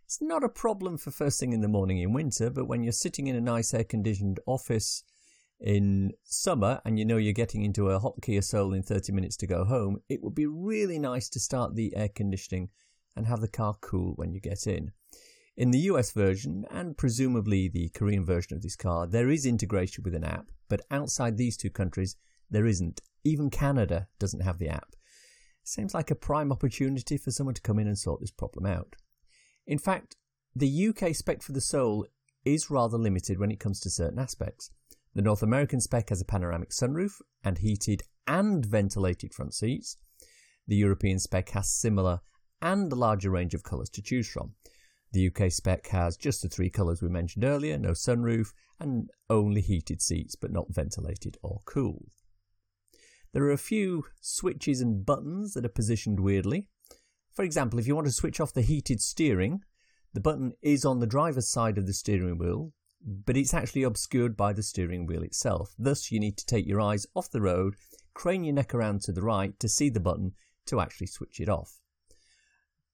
It's 0.05 0.21
not 0.21 0.43
a 0.43 0.49
problem 0.49 0.97
for 0.97 1.11
first 1.11 1.39
thing 1.39 1.53
in 1.53 1.61
the 1.61 1.67
morning 1.67 1.99
in 1.99 2.11
winter, 2.11 2.49
but 2.49 2.65
when 2.65 2.83
you're 2.83 2.91
sitting 2.91 3.27
in 3.27 3.35
a 3.35 3.41
nice 3.41 3.73
air 3.73 3.83
conditioned 3.83 4.39
office 4.45 5.03
in 5.59 6.11
summer 6.23 6.81
and 6.83 6.97
you 6.97 7.05
know 7.05 7.17
you're 7.17 7.33
getting 7.33 7.63
into 7.63 7.89
a 7.89 7.99
hot 7.99 8.15
Kia 8.21 8.41
Soul 8.41 8.73
in 8.73 8.81
30 8.81 9.13
minutes 9.13 9.37
to 9.37 9.47
go 9.47 9.63
home, 9.63 10.01
it 10.09 10.21
would 10.23 10.35
be 10.35 10.47
really 10.47 10.99
nice 10.99 11.29
to 11.29 11.39
start 11.39 11.75
the 11.75 11.95
air 11.95 12.09
conditioning 12.09 12.69
and 13.15 13.27
have 13.27 13.41
the 13.41 13.47
car 13.47 13.77
cool 13.79 14.13
when 14.15 14.33
you 14.33 14.41
get 14.41 14.67
in. 14.67 14.91
In 15.61 15.69
the 15.69 15.91
US 15.91 16.11
version, 16.11 16.65
and 16.71 16.97
presumably 16.97 17.67
the 17.67 17.89
Korean 17.89 18.25
version 18.25 18.55
of 18.55 18.63
this 18.63 18.75
car, 18.75 19.05
there 19.05 19.29
is 19.29 19.45
integration 19.45 20.03
with 20.03 20.15
an 20.15 20.23
app, 20.23 20.47
but 20.67 20.81
outside 20.89 21.37
these 21.37 21.55
two 21.55 21.69
countries, 21.69 22.15
there 22.49 22.65
isn't. 22.65 22.99
Even 23.23 23.51
Canada 23.51 24.07
doesn't 24.17 24.39
have 24.39 24.57
the 24.57 24.69
app. 24.69 24.95
Seems 25.63 25.93
like 25.93 26.09
a 26.09 26.15
prime 26.15 26.51
opportunity 26.51 27.15
for 27.15 27.29
someone 27.29 27.53
to 27.53 27.61
come 27.61 27.77
in 27.77 27.85
and 27.85 27.95
sort 27.95 28.21
this 28.21 28.31
problem 28.31 28.65
out. 28.65 28.95
In 29.67 29.77
fact, 29.77 30.15
the 30.55 30.87
UK 30.87 31.13
spec 31.13 31.43
for 31.43 31.51
the 31.51 31.61
Soul 31.61 32.07
is 32.43 32.71
rather 32.71 32.97
limited 32.97 33.37
when 33.37 33.51
it 33.51 33.59
comes 33.59 33.79
to 33.81 33.91
certain 33.91 34.17
aspects. 34.17 34.71
The 35.13 35.21
North 35.21 35.43
American 35.43 35.79
spec 35.79 36.09
has 36.09 36.21
a 36.21 36.25
panoramic 36.25 36.71
sunroof 36.71 37.21
and 37.43 37.59
heated 37.59 38.01
and 38.25 38.65
ventilated 38.65 39.31
front 39.35 39.53
seats. 39.53 39.97
The 40.67 40.77
European 40.77 41.19
spec 41.19 41.49
has 41.49 41.69
similar 41.69 42.21
and 42.63 42.91
a 42.91 42.95
larger 42.95 43.29
range 43.29 43.53
of 43.53 43.61
colours 43.61 43.91
to 43.91 44.01
choose 44.01 44.27
from. 44.27 44.55
The 45.13 45.27
UK 45.27 45.51
spec 45.51 45.87
has 45.87 46.15
just 46.15 46.41
the 46.41 46.47
three 46.47 46.69
colours 46.69 47.01
we 47.01 47.09
mentioned 47.09 47.43
earlier, 47.43 47.77
no 47.77 47.91
sunroof, 47.91 48.53
and 48.79 49.09
only 49.29 49.61
heated 49.61 50.01
seats 50.01 50.35
but 50.35 50.51
not 50.51 50.73
ventilated 50.73 51.37
or 51.43 51.61
cooled. 51.65 52.11
There 53.33 53.43
are 53.43 53.51
a 53.51 53.57
few 53.57 54.05
switches 54.19 54.81
and 54.81 55.05
buttons 55.05 55.53
that 55.53 55.65
are 55.65 55.69
positioned 55.69 56.19
weirdly. 56.19 56.67
For 57.33 57.43
example, 57.43 57.79
if 57.79 57.87
you 57.87 57.95
want 57.95 58.07
to 58.07 58.13
switch 58.13 58.39
off 58.39 58.53
the 58.53 58.61
heated 58.61 59.01
steering, 59.01 59.61
the 60.13 60.19
button 60.19 60.53
is 60.61 60.83
on 60.83 60.99
the 60.99 61.07
driver's 61.07 61.49
side 61.49 61.77
of 61.77 61.87
the 61.87 61.93
steering 61.93 62.37
wheel, 62.37 62.73
but 63.03 63.37
it's 63.37 63.53
actually 63.53 63.83
obscured 63.83 64.35
by 64.35 64.53
the 64.53 64.63
steering 64.63 65.05
wheel 65.05 65.23
itself. 65.23 65.73
Thus, 65.77 66.11
you 66.11 66.19
need 66.19 66.37
to 66.37 66.45
take 66.45 66.67
your 66.67 66.81
eyes 66.81 67.05
off 67.15 67.31
the 67.31 67.41
road, 67.41 67.75
crane 68.13 68.43
your 68.43 68.53
neck 68.53 68.73
around 68.73 69.01
to 69.03 69.11
the 69.11 69.21
right 69.21 69.57
to 69.59 69.69
see 69.69 69.89
the 69.89 69.99
button 69.99 70.33
to 70.65 70.79
actually 70.79 71.07
switch 71.07 71.39
it 71.39 71.49
off. 71.49 71.80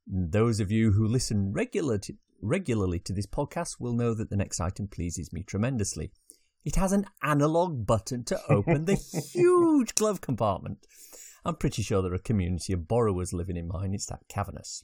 Those 0.08 0.60
of 0.60 0.72
you 0.72 0.92
who 0.92 1.06
listen 1.06 1.52
regular 1.52 1.98
to, 2.00 2.14
regularly 2.42 3.00
to 3.00 3.14
this 3.14 3.26
podcast 3.26 3.76
will 3.80 3.94
know 3.94 4.14
that 4.14 4.30
the 4.30 4.38
next 4.38 4.60
item 4.60 4.88
pleases 4.88 5.34
me 5.34 5.44
tremendously. 5.44 6.12
It 6.64 6.76
has 6.76 6.92
an 6.92 7.06
analog 7.22 7.86
button 7.86 8.24
to 8.26 8.40
open 8.50 8.86
the 8.86 8.96
huge 9.34 9.96
glove 9.96 10.22
compartment. 10.22 10.86
I'm 11.46 11.56
pretty 11.56 11.82
sure 11.82 12.02
there 12.02 12.12
are 12.12 12.16
a 12.16 12.20
community 12.20 12.74
of 12.74 12.88
borrowers 12.88 13.34
living 13.34 13.58
in 13.58 13.68
mine. 13.68 13.94
It's 13.94 14.08
that 14.08 14.28
cavernous. 14.28 14.84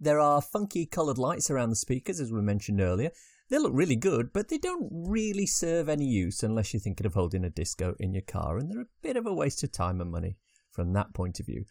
There 0.00 0.20
are 0.20 0.40
funky 0.40 0.86
coloured 0.86 1.18
lights 1.18 1.50
around 1.50 1.70
the 1.70 1.76
speakers, 1.76 2.20
as 2.20 2.32
we 2.32 2.42
mentioned 2.42 2.80
earlier, 2.80 3.10
they 3.52 3.58
look 3.58 3.72
really 3.74 3.96
good, 3.96 4.32
but 4.32 4.48
they 4.48 4.56
don't 4.56 4.88
really 4.90 5.44
serve 5.44 5.90
any 5.90 6.06
use 6.06 6.42
unless 6.42 6.72
you're 6.72 6.80
thinking 6.80 7.04
of 7.04 7.12
holding 7.12 7.44
a 7.44 7.50
disco 7.50 7.94
in 8.00 8.14
your 8.14 8.22
car, 8.22 8.56
and 8.56 8.70
they're 8.70 8.80
a 8.80 8.86
bit 9.02 9.18
of 9.18 9.26
a 9.26 9.34
waste 9.34 9.62
of 9.62 9.70
time 9.70 10.00
and 10.00 10.10
money 10.10 10.38
from 10.70 10.94
that 10.94 11.12
point 11.12 11.38
of 11.38 11.44
view. 11.44 11.66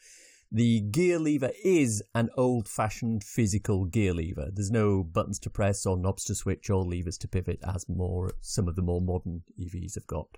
The 0.54 0.82
gear 0.82 1.18
lever 1.18 1.52
is 1.64 2.04
an 2.14 2.30
old 2.36 2.68
fashioned 2.68 3.24
physical 3.24 3.86
gear 3.86 4.14
lever. 4.14 4.50
There's 4.52 4.70
no 4.70 5.02
buttons 5.02 5.40
to 5.40 5.50
press 5.50 5.86
or 5.86 5.96
knobs 5.96 6.26
to 6.26 6.36
switch 6.36 6.70
or 6.70 6.84
levers 6.84 7.18
to 7.20 7.30
pivot 7.30 7.60
as 7.64 7.88
more 7.88 8.34
some 8.42 8.68
of 8.68 8.76
the 8.76 8.82
more 8.82 9.00
modern 9.00 9.44
EVs 9.58 9.96
have 9.96 10.08
got. 10.08 10.38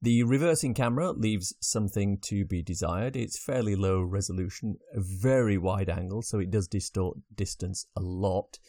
The 0.00 0.22
reversing 0.22 0.74
camera 0.74 1.10
leaves 1.10 1.52
something 1.60 2.18
to 2.26 2.44
be 2.44 2.62
desired. 2.62 3.16
It's 3.16 3.36
fairly 3.36 3.74
low 3.74 4.00
resolution, 4.00 4.76
a 4.94 5.00
very 5.00 5.58
wide 5.58 5.90
angle, 5.90 6.22
so 6.22 6.38
it 6.38 6.52
does 6.52 6.68
distort 6.68 7.18
distance 7.34 7.86
a 7.96 8.00
lot 8.00 8.60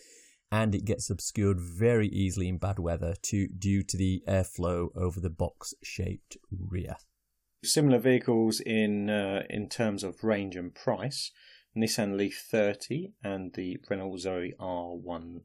and 0.51 0.73
it 0.73 0.85
gets 0.85 1.11
obscured 1.11 1.59
very 1.59 2.07
easily 2.07 2.47
in 2.47 2.57
bad 2.57 2.79
weather 2.79 3.13
to, 3.21 3.47
due 3.47 3.83
to 3.83 3.95
the 3.95 4.23
airflow 4.27 4.87
over 4.95 5.19
the 5.19 5.29
box 5.29 5.75
shaped 5.83 6.37
rear. 6.49 6.95
Similar 7.63 7.99
vehicles 7.99 8.59
in 8.59 9.09
uh, 9.09 9.43
in 9.49 9.67
terms 9.69 10.03
of 10.03 10.23
range 10.23 10.55
and 10.55 10.73
price 10.73 11.31
Nissan 11.77 12.17
Leaf 12.17 12.45
30 12.49 13.13
and 13.23 13.53
the 13.53 13.77
Renault 13.89 14.17
Zoe 14.17 14.53
R1. 14.59 15.41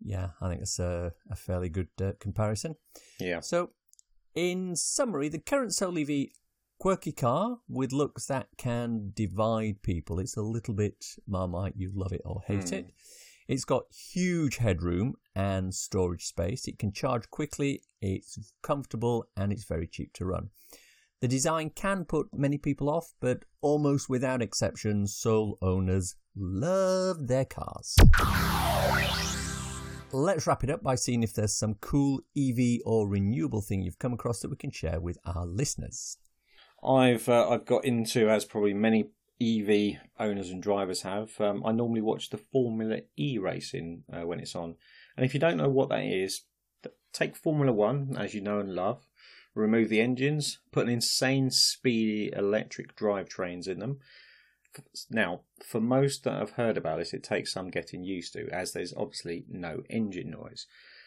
Yeah, 0.00 0.30
I 0.40 0.48
think 0.48 0.60
that's 0.60 0.78
a, 0.78 1.12
a 1.30 1.36
fairly 1.36 1.68
good 1.68 1.88
uh, 2.00 2.12
comparison. 2.20 2.76
Yeah. 3.18 3.40
So, 3.40 3.70
in 4.34 4.76
summary, 4.76 5.28
the 5.28 5.38
current 5.38 5.74
Soul 5.74 5.98
EV 5.98 6.28
quirky 6.78 7.12
car 7.12 7.58
with 7.68 7.92
looks 7.92 8.26
that 8.26 8.48
can 8.58 9.12
divide 9.14 9.82
people. 9.82 10.18
It's 10.18 10.36
a 10.36 10.42
little 10.42 10.74
bit 10.74 11.04
Marmite, 11.26 11.74
you 11.76 11.90
love 11.94 12.12
it 12.12 12.22
or 12.24 12.42
hate 12.46 12.60
mm. 12.60 12.72
it. 12.72 12.90
It's 13.46 13.66
got 13.66 13.84
huge 13.92 14.56
headroom 14.56 15.14
and 15.34 15.74
storage 15.74 16.24
space. 16.24 16.66
It 16.66 16.78
can 16.78 16.92
charge 16.92 17.28
quickly, 17.30 17.82
it's 18.00 18.38
comfortable, 18.62 19.26
and 19.36 19.52
it's 19.52 19.64
very 19.64 19.86
cheap 19.86 20.14
to 20.14 20.24
run. 20.24 20.48
The 21.20 21.28
design 21.28 21.70
can 21.70 22.06
put 22.06 22.28
many 22.34 22.56
people 22.56 22.88
off, 22.88 23.12
but 23.20 23.44
almost 23.60 24.08
without 24.08 24.40
exception, 24.40 25.06
Soul 25.06 25.58
owners 25.60 26.16
love 26.34 27.28
their 27.28 27.44
cars. 27.44 27.96
Let's 30.10 30.46
wrap 30.46 30.64
it 30.64 30.70
up 30.70 30.82
by 30.82 30.94
seeing 30.94 31.22
if 31.22 31.34
there's 31.34 31.54
some 31.54 31.74
cool 31.74 32.20
EV 32.36 32.80
or 32.86 33.08
renewable 33.08 33.60
thing 33.60 33.82
you've 33.82 33.98
come 33.98 34.14
across 34.14 34.40
that 34.40 34.50
we 34.50 34.56
can 34.56 34.70
share 34.70 35.00
with 35.00 35.18
our 35.26 35.44
listeners. 35.44 36.16
I've 36.82 37.28
uh, 37.28 37.48
I've 37.48 37.64
got 37.64 37.84
into, 37.84 38.30
as 38.30 38.44
probably 38.44 38.74
many 38.74 39.06
EV 39.40 39.98
owners 40.18 40.50
and 40.50 40.62
drivers 40.62 41.02
have. 41.02 41.40
Um, 41.40 41.62
I 41.66 41.72
normally 41.72 42.00
watch 42.00 42.30
the 42.30 42.38
Formula 42.38 43.00
E 43.16 43.38
racing 43.38 44.04
uh, 44.12 44.26
when 44.26 44.40
it's 44.40 44.54
on. 44.54 44.76
And 45.16 45.26
if 45.26 45.34
you 45.34 45.40
don't 45.40 45.56
know 45.56 45.68
what 45.68 45.88
that 45.90 46.04
is, 46.04 46.44
take 47.12 47.36
Formula 47.36 47.72
One, 47.72 48.16
as 48.18 48.34
you 48.34 48.40
know 48.40 48.58
and 48.60 48.74
love, 48.74 49.06
remove 49.54 49.88
the 49.88 50.00
engines, 50.00 50.58
put 50.72 50.86
an 50.86 50.92
insane 50.92 51.50
speedy 51.50 52.32
electric 52.34 52.96
drivetrains 52.96 53.68
in 53.68 53.78
them. 53.78 53.98
Now, 55.08 55.42
for 55.64 55.80
most 55.80 56.24
that 56.24 56.38
have 56.38 56.52
heard 56.52 56.76
about 56.76 56.98
this, 56.98 57.14
it 57.14 57.22
takes 57.22 57.52
some 57.52 57.70
getting 57.70 58.02
used 58.02 58.32
to, 58.32 58.48
as 58.50 58.72
there's 58.72 58.92
obviously 58.96 59.44
no 59.48 59.82
engine 59.88 60.30
noise. 60.30 60.66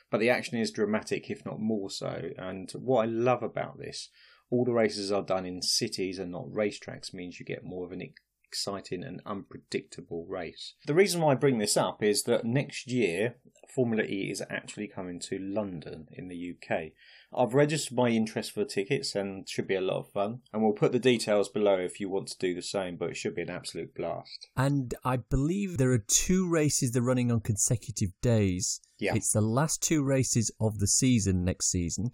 but 0.10 0.20
the 0.20 0.30
action 0.30 0.58
is 0.58 0.72
dramatic, 0.72 1.30
if 1.30 1.46
not 1.46 1.60
more 1.60 1.90
so. 1.90 2.30
And 2.38 2.72
what 2.72 3.02
I 3.02 3.06
love 3.08 3.44
about 3.44 3.78
this, 3.78 4.10
all 4.50 4.66
the 4.66 4.74
races 4.74 5.12
are 5.12 5.24
done 5.24 5.46
in 5.46 5.62
cities 5.62 6.20
and 6.20 6.32
not 6.32 6.48
racetracks, 6.48 7.14
means 7.14 7.40
you 7.40 7.46
get 7.46 7.64
more 7.64 7.86
of 7.86 7.92
an 7.92 8.02
exciting 8.48 9.04
and 9.04 9.22
unpredictable 9.26 10.26
race. 10.28 10.76
The 10.86 10.94
reason 10.94 11.22
why 11.22 11.34
I 11.34 11.36
bring 11.36 11.58
this 11.58 11.76
up 11.76 12.02
is 12.02 12.24
that 12.24 12.46
next 12.46 12.88
year, 12.88 13.36
Formula 13.74 14.04
E 14.04 14.32
is 14.32 14.42
actually 14.50 14.88
coming 14.88 15.20
to 15.22 15.38
London 15.38 16.08
in 16.12 16.30
the 16.30 16.56
UK. 16.56 16.92
I've 17.36 17.54
registered 17.54 17.98
my 17.98 18.10
interest 18.10 18.52
for 18.52 18.62
the 18.62 18.66
tickets 18.66 19.16
and 19.16 19.48
should 19.48 19.68
be 19.68 19.76
a 19.76 19.82
lot 19.82 20.00
of 20.00 20.12
fun. 20.12 20.40
And 20.54 20.64
we'll 20.64 20.72
put 20.72 20.94
the 20.94 21.00
details 21.00 21.50
below 21.50 21.76
if 21.76 22.00
you 22.00 22.10
want 22.10 22.28
to 22.30 22.38
do 22.40 22.56
the 22.56 22.62
same, 22.62 22.96
but 22.96 23.10
it 23.10 23.18
should 23.18 23.36
be 23.36 23.42
an 23.42 23.50
absolute 23.50 23.94
blast. 23.94 24.48
And 24.56 24.94
I 25.04 25.18
believe 25.18 25.78
there 25.78 25.92
are 25.92 26.04
two 26.08 26.50
races 26.50 26.92
they're 26.92 27.02
running 27.02 27.32
on 27.32 27.42
consecutive 27.42 28.12
days. 28.22 28.80
Yeah. 28.98 29.14
It's 29.16 29.34
the 29.34 29.42
last 29.42 29.84
two 29.84 30.04
races 30.04 30.52
of 30.60 30.80
the 30.80 30.88
season 30.88 31.44
next 31.44 31.70
season. 31.70 32.12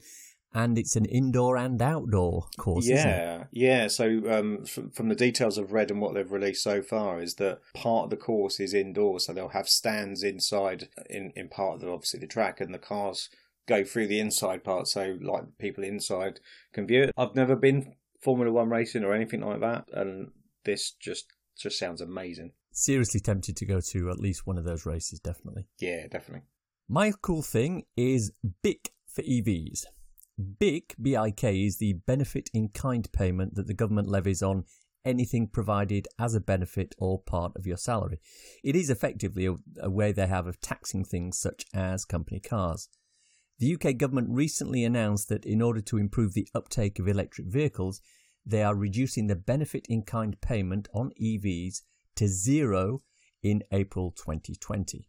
And 0.54 0.78
it's 0.78 0.96
an 0.96 1.06
indoor 1.06 1.58
and 1.58 1.82
outdoor 1.82 2.48
course? 2.58 2.88
Yeah, 2.88 3.46
yeah. 3.52 3.88
So 3.88 4.22
um, 4.30 4.66
from, 4.66 4.92
from 4.92 5.10
the 5.10 5.16
details 5.16 5.58
I've 5.58 5.72
read 5.72 5.92
and 5.92 6.02
what 6.02 6.14
they've 6.14 6.32
released 6.32 6.64
so 6.64 6.82
far 6.82 7.22
is 7.22 7.36
that 7.36 7.60
part 7.74 8.06
of 8.06 8.10
the 8.10 8.18
course 8.18 8.60
is 8.60 8.74
indoor, 8.74 9.20
so 9.20 9.34
they'll 9.34 9.50
have 9.50 9.68
stands 9.68 10.24
inside 10.24 10.90
in 11.10 11.32
in 11.36 11.50
part 11.50 11.76
of 11.76 11.82
the, 11.82 11.90
obviously 11.90 12.20
the 12.20 12.28
track, 12.28 12.62
and 12.62 12.74
the 12.74 12.80
cars 12.80 13.30
go 13.68 13.84
through 13.84 14.08
the 14.08 14.20
inside 14.20 14.64
part, 14.64 14.88
so 14.88 15.18
like 15.22 15.58
people 15.58 15.84
inside 15.84 16.40
can 16.74 16.86
view 16.86 17.04
it. 17.04 17.12
I've 17.18 17.36
never 17.36 17.56
been 17.56 17.96
Formula 18.22 18.52
One 18.52 18.70
racing 18.70 19.04
or 19.04 19.14
anything 19.14 19.42
like 19.42 19.62
that, 19.62 19.86
and 19.94 20.32
this 20.66 20.92
just 20.92 21.28
just 21.58 21.78
sounds 21.78 22.02
amazing. 22.02 22.52
Seriously 22.72 23.20
tempted 23.20 23.56
to 23.58 23.66
go 23.66 23.80
to 23.80 24.10
at 24.10 24.20
least 24.20 24.48
one 24.48 24.58
of 24.58 24.66
those 24.66 24.86
races, 24.86 25.20
definitely. 25.20 25.68
Yeah, 25.80 26.08
definitely. 26.08 26.48
My 26.90 27.14
cool 27.22 27.44
thing 27.44 27.84
is 27.96 28.32
BIK 28.62 28.92
for 29.08 29.22
EVs. 29.22 29.86
BIK, 30.40 30.96
B-I-K, 31.02 31.64
is 31.64 31.78
the 31.78 31.94
benefit 31.94 32.50
in 32.54 32.70
kind 32.70 33.12
payment 33.12 33.56
that 33.56 33.68
the 33.68 33.74
government 33.74 34.08
levies 34.08 34.42
on 34.42 34.66
anything 35.06 35.48
provided 35.48 36.08
as 36.18 36.34
a 36.34 36.40
benefit 36.40 36.96
or 36.98 37.22
part 37.22 37.52
of 37.56 37.68
your 37.68 37.78
salary. 37.78 38.20
It 38.64 38.76
is 38.76 38.90
effectively 38.90 39.46
a, 39.46 39.56
a 39.80 39.90
way 39.90 40.12
they 40.12 40.28
have 40.28 40.48
of 40.48 40.60
taxing 40.60 41.04
things 41.04 41.38
such 41.38 41.66
as 41.74 42.06
company 42.06 42.40
cars. 42.40 42.90
The 43.60 43.76
UK 43.76 43.98
government 43.98 44.30
recently 44.32 44.84
announced 44.84 45.30
that 45.30 45.46
in 45.46 45.62
order 45.62 45.82
to 45.82 45.98
improve 45.98 46.34
the 46.34 46.48
uptake 46.56 47.00
of 47.00 47.08
electric 47.08 47.48
vehicles, 47.48 48.02
they 48.46 48.64
are 48.64 48.76
reducing 48.76 49.28
the 49.28 49.36
benefit 49.36 49.86
in 49.88 50.04
kind 50.04 50.40
payment 50.42 50.88
on 50.94 51.12
EVs 51.22 51.82
to 52.16 52.28
zero 52.28 53.02
in 53.42 53.64
April 53.72 54.12
2020. 54.12 55.06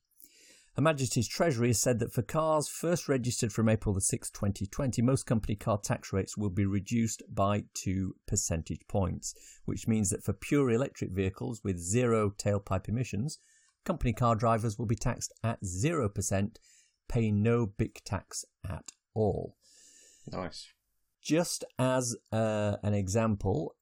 Her 0.76 0.83
Majesty's 0.83 1.28
Treasury 1.28 1.69
has 1.69 1.81
said 1.81 2.00
that 2.00 2.12
for 2.12 2.23
cars 2.23 2.66
first 2.66 3.09
registered 3.09 3.52
from 3.52 3.69
April 3.69 3.95
the 3.95 4.00
6th, 4.00 4.33
2020, 4.33 5.02
most 5.02 5.25
company 5.25 5.54
car 5.54 5.78
tax 5.78 6.12
rates 6.12 6.37
will 6.37 6.50
be 6.50 6.66
reduced 6.66 7.23
by 7.33 7.64
2 7.75 8.16
percentage 8.26 8.81
points, 8.88 9.35
which 9.66 9.87
means 9.87 10.11
that 10.11 10.25
for 10.25 10.33
pure 10.33 10.71
electric 10.71 11.12
vehicles 11.12 11.62
with 11.62 11.78
zero 11.78 12.31
tailpipe 12.31 12.88
emissions, 12.88 13.38
company 13.85 14.12
car 14.12 14.35
drivers 14.35 14.76
will 14.76 14.87
be 14.87 14.97
taxed 14.97 15.33
at 15.45 15.62
0%, 15.62 16.57
paying 17.09 17.40
no 17.40 17.66
BIK 17.66 18.02
tax 18.04 18.45
at 18.69 18.90
all. 19.14 19.57
Nice. 20.33 20.73
Just 21.23 21.62
as 21.78 22.16
uh, 22.33 22.76
an 22.83 22.95
example, 22.95 23.76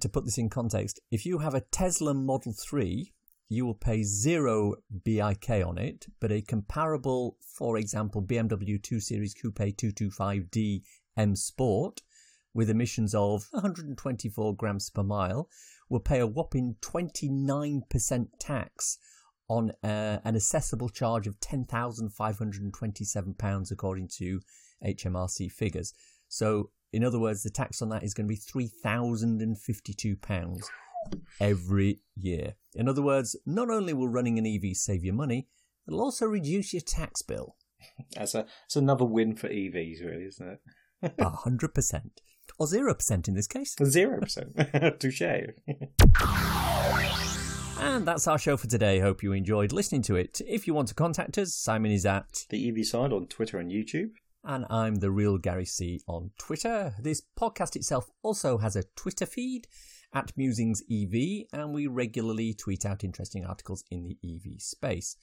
to 0.00 0.08
put 0.08 0.24
this 0.24 0.38
in 0.38 0.50
context, 0.50 1.00
if 1.10 1.26
you 1.26 1.38
have 1.38 1.54
a 1.54 1.62
Tesla 1.62 2.14
Model 2.14 2.52
3, 2.52 3.12
you 3.48 3.64
will 3.64 3.74
pay 3.74 4.02
zero 4.02 4.74
BIK 5.04 5.64
on 5.64 5.78
it, 5.78 6.06
but 6.20 6.30
a 6.30 6.42
comparable, 6.42 7.38
for 7.40 7.78
example, 7.78 8.22
BMW 8.22 8.82
2 8.82 9.00
Series 9.00 9.32
Coupe 9.34 9.58
225D 9.58 10.82
M 11.16 11.34
Sport 11.34 12.02
with 12.54 12.70
emissions 12.70 13.14
of 13.14 13.46
124 13.52 14.56
grams 14.56 14.90
per 14.90 15.02
mile 15.02 15.48
will 15.88 16.00
pay 16.00 16.20
a 16.20 16.26
whopping 16.26 16.76
29% 16.82 18.28
tax 18.38 18.98
on 19.48 19.72
uh, 19.82 20.18
an 20.24 20.36
assessable 20.36 20.90
charge 20.90 21.26
of 21.26 21.40
£10,527 21.40 23.70
according 23.70 24.08
to 24.08 24.42
HMRC 24.84 25.50
figures. 25.50 25.94
So, 26.28 26.68
in 26.92 27.02
other 27.02 27.18
words, 27.18 27.42
the 27.42 27.48
tax 27.50 27.80
on 27.80 27.88
that 27.88 28.02
is 28.02 28.12
going 28.12 28.28
to 28.28 28.34
be 28.34 28.36
£3,052 28.36 30.62
every 31.40 32.00
year. 32.16 32.54
In 32.74 32.88
other 32.88 33.02
words, 33.02 33.36
not 33.46 33.70
only 33.70 33.92
will 33.92 34.08
running 34.08 34.38
an 34.38 34.46
EV 34.46 34.76
save 34.76 35.04
you 35.04 35.12
money, 35.12 35.48
it'll 35.86 36.00
also 36.00 36.26
reduce 36.26 36.72
your 36.72 36.82
tax 36.82 37.22
bill. 37.22 37.56
That's 38.16 38.34
a 38.34 38.44
that's 38.64 38.76
another 38.76 39.04
win 39.04 39.36
for 39.36 39.48
EVs, 39.48 40.04
really, 40.04 40.24
isn't 40.24 40.58
it? 41.02 41.12
A 41.18 41.28
hundred 41.30 41.74
percent. 41.74 42.20
Or 42.58 42.66
zero 42.66 42.92
percent 42.94 43.28
in 43.28 43.34
this 43.34 43.46
case. 43.46 43.76
Zero 43.84 44.18
percent. 44.20 44.56
Touche. 45.00 45.22
And 47.80 48.06
that's 48.06 48.26
our 48.26 48.38
show 48.38 48.56
for 48.56 48.66
today. 48.66 48.98
Hope 48.98 49.22
you 49.22 49.32
enjoyed 49.32 49.70
listening 49.72 50.02
to 50.02 50.16
it. 50.16 50.40
If 50.46 50.66
you 50.66 50.74
want 50.74 50.88
to 50.88 50.94
contact 50.94 51.38
us, 51.38 51.54
Simon 51.54 51.92
is 51.92 52.04
at 52.04 52.46
The 52.50 52.68
EV 52.68 52.84
side 52.84 53.12
on 53.12 53.26
Twitter 53.28 53.58
and 53.58 53.70
YouTube. 53.70 54.10
and 54.44 54.66
I'm 54.68 54.96
the 54.96 55.10
real 55.12 55.38
Gary 55.38 55.64
C 55.64 56.00
on 56.08 56.32
Twitter. 56.38 56.94
This 57.00 57.22
podcast 57.38 57.76
itself 57.76 58.10
also 58.22 58.58
has 58.58 58.74
a 58.74 58.82
Twitter 58.96 59.26
feed 59.26 59.68
at 60.12 60.36
Musings 60.36 60.82
EV, 60.90 61.46
and 61.52 61.72
we 61.72 61.86
regularly 61.86 62.54
tweet 62.54 62.86
out 62.86 63.04
interesting 63.04 63.44
articles 63.44 63.84
in 63.90 64.04
the 64.04 64.18
EV 64.24 64.60
space. 64.60 65.16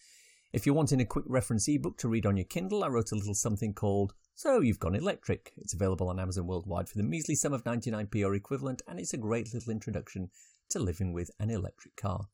If 0.53 0.65
you're 0.65 0.75
wanting 0.75 1.01
a 1.01 1.05
quick 1.05 1.25
reference 1.27 1.67
ebook 1.67 1.97
to 1.97 2.07
read 2.07 2.25
on 2.25 2.37
your 2.37 2.45
Kindle, 2.45 2.83
I 2.83 2.87
wrote 2.87 3.11
a 3.11 3.15
little 3.15 3.33
something 3.33 3.73
called 3.73 4.13
So 4.35 4.61
You've 4.61 4.79
Gone 4.79 4.95
Electric. 4.95 5.51
It's 5.57 5.73
available 5.73 6.07
on 6.07 6.19
Amazon 6.19 6.47
worldwide 6.47 6.87
for 6.87 6.97
the 6.97 7.03
measly 7.03 7.35
sum 7.35 7.51
of 7.51 7.63
99p 7.65 8.25
or 8.25 8.35
equivalent, 8.35 8.81
and 8.87 8.99
it's 8.99 9.13
a 9.13 9.17
great 9.17 9.53
little 9.53 9.71
introduction 9.71 10.29
to 10.69 10.79
living 10.79 11.11
with 11.11 11.29
an 11.39 11.49
electric 11.49 11.95
car. 11.97 12.27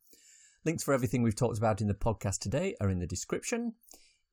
Links 0.63 0.83
for 0.83 0.93
everything 0.93 1.23
we've 1.23 1.35
talked 1.35 1.57
about 1.57 1.81
in 1.81 1.87
the 1.87 1.95
podcast 1.95 2.39
today 2.39 2.75
are 2.79 2.89
in 2.89 2.99
the 2.99 3.07
description. 3.07 3.73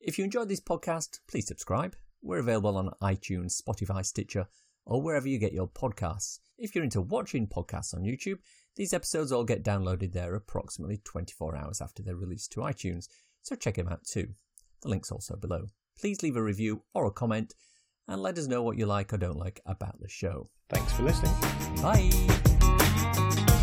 If 0.00 0.18
you 0.18 0.24
enjoyed 0.24 0.50
this 0.50 0.61
podcast, 0.61 1.20
please 1.26 1.46
subscribe. 1.46 1.96
We're 2.20 2.40
available 2.40 2.76
on 2.76 2.90
iTunes, 3.00 3.62
Spotify, 3.62 4.04
Stitcher, 4.04 4.48
or 4.88 5.01
wherever 5.01 5.29
you 5.29 5.38
get 5.38 5.53
your 5.53 5.68
podcasts. 5.68 6.40
If 6.59 6.74
you're 6.74 6.83
into 6.83 7.03
watching 7.03 7.46
podcasts 7.46 7.94
on 7.94 8.03
YouTube, 8.03 8.38
these 8.74 8.92
episodes 8.92 9.31
all 9.31 9.44
get 9.44 9.62
downloaded 9.62 10.12
there 10.12 10.35
approximately 10.35 11.01
24 11.05 11.57
hours 11.57 11.81
after 11.81 12.03
they're 12.03 12.16
released 12.16 12.51
to 12.53 12.61
iTunes, 12.61 13.07
so 13.42 13.55
check 13.55 13.77
them 13.77 13.88
out 13.88 14.05
too. 14.05 14.29
The 14.83 14.88
link's 14.88 15.12
also 15.12 15.37
below. 15.37 15.66
Please 16.01 16.22
leave 16.22 16.37
a 16.37 16.42
review 16.42 16.83
or 16.94 17.07
a 17.07 17.12
comment 17.12 17.55
and 18.09 18.22
let 18.22 18.38
us 18.38 18.46
know 18.46 18.62
what 18.62 18.79
you 18.79 18.87
like 18.87 19.12
or 19.12 19.18
don't 19.18 19.37
like 19.37 19.61
about 19.66 20.01
the 20.01 20.09
show. 20.09 20.48
Thanks 20.70 20.92
for 20.92 21.03
listening. 21.03 21.35
Bye! 21.83 23.55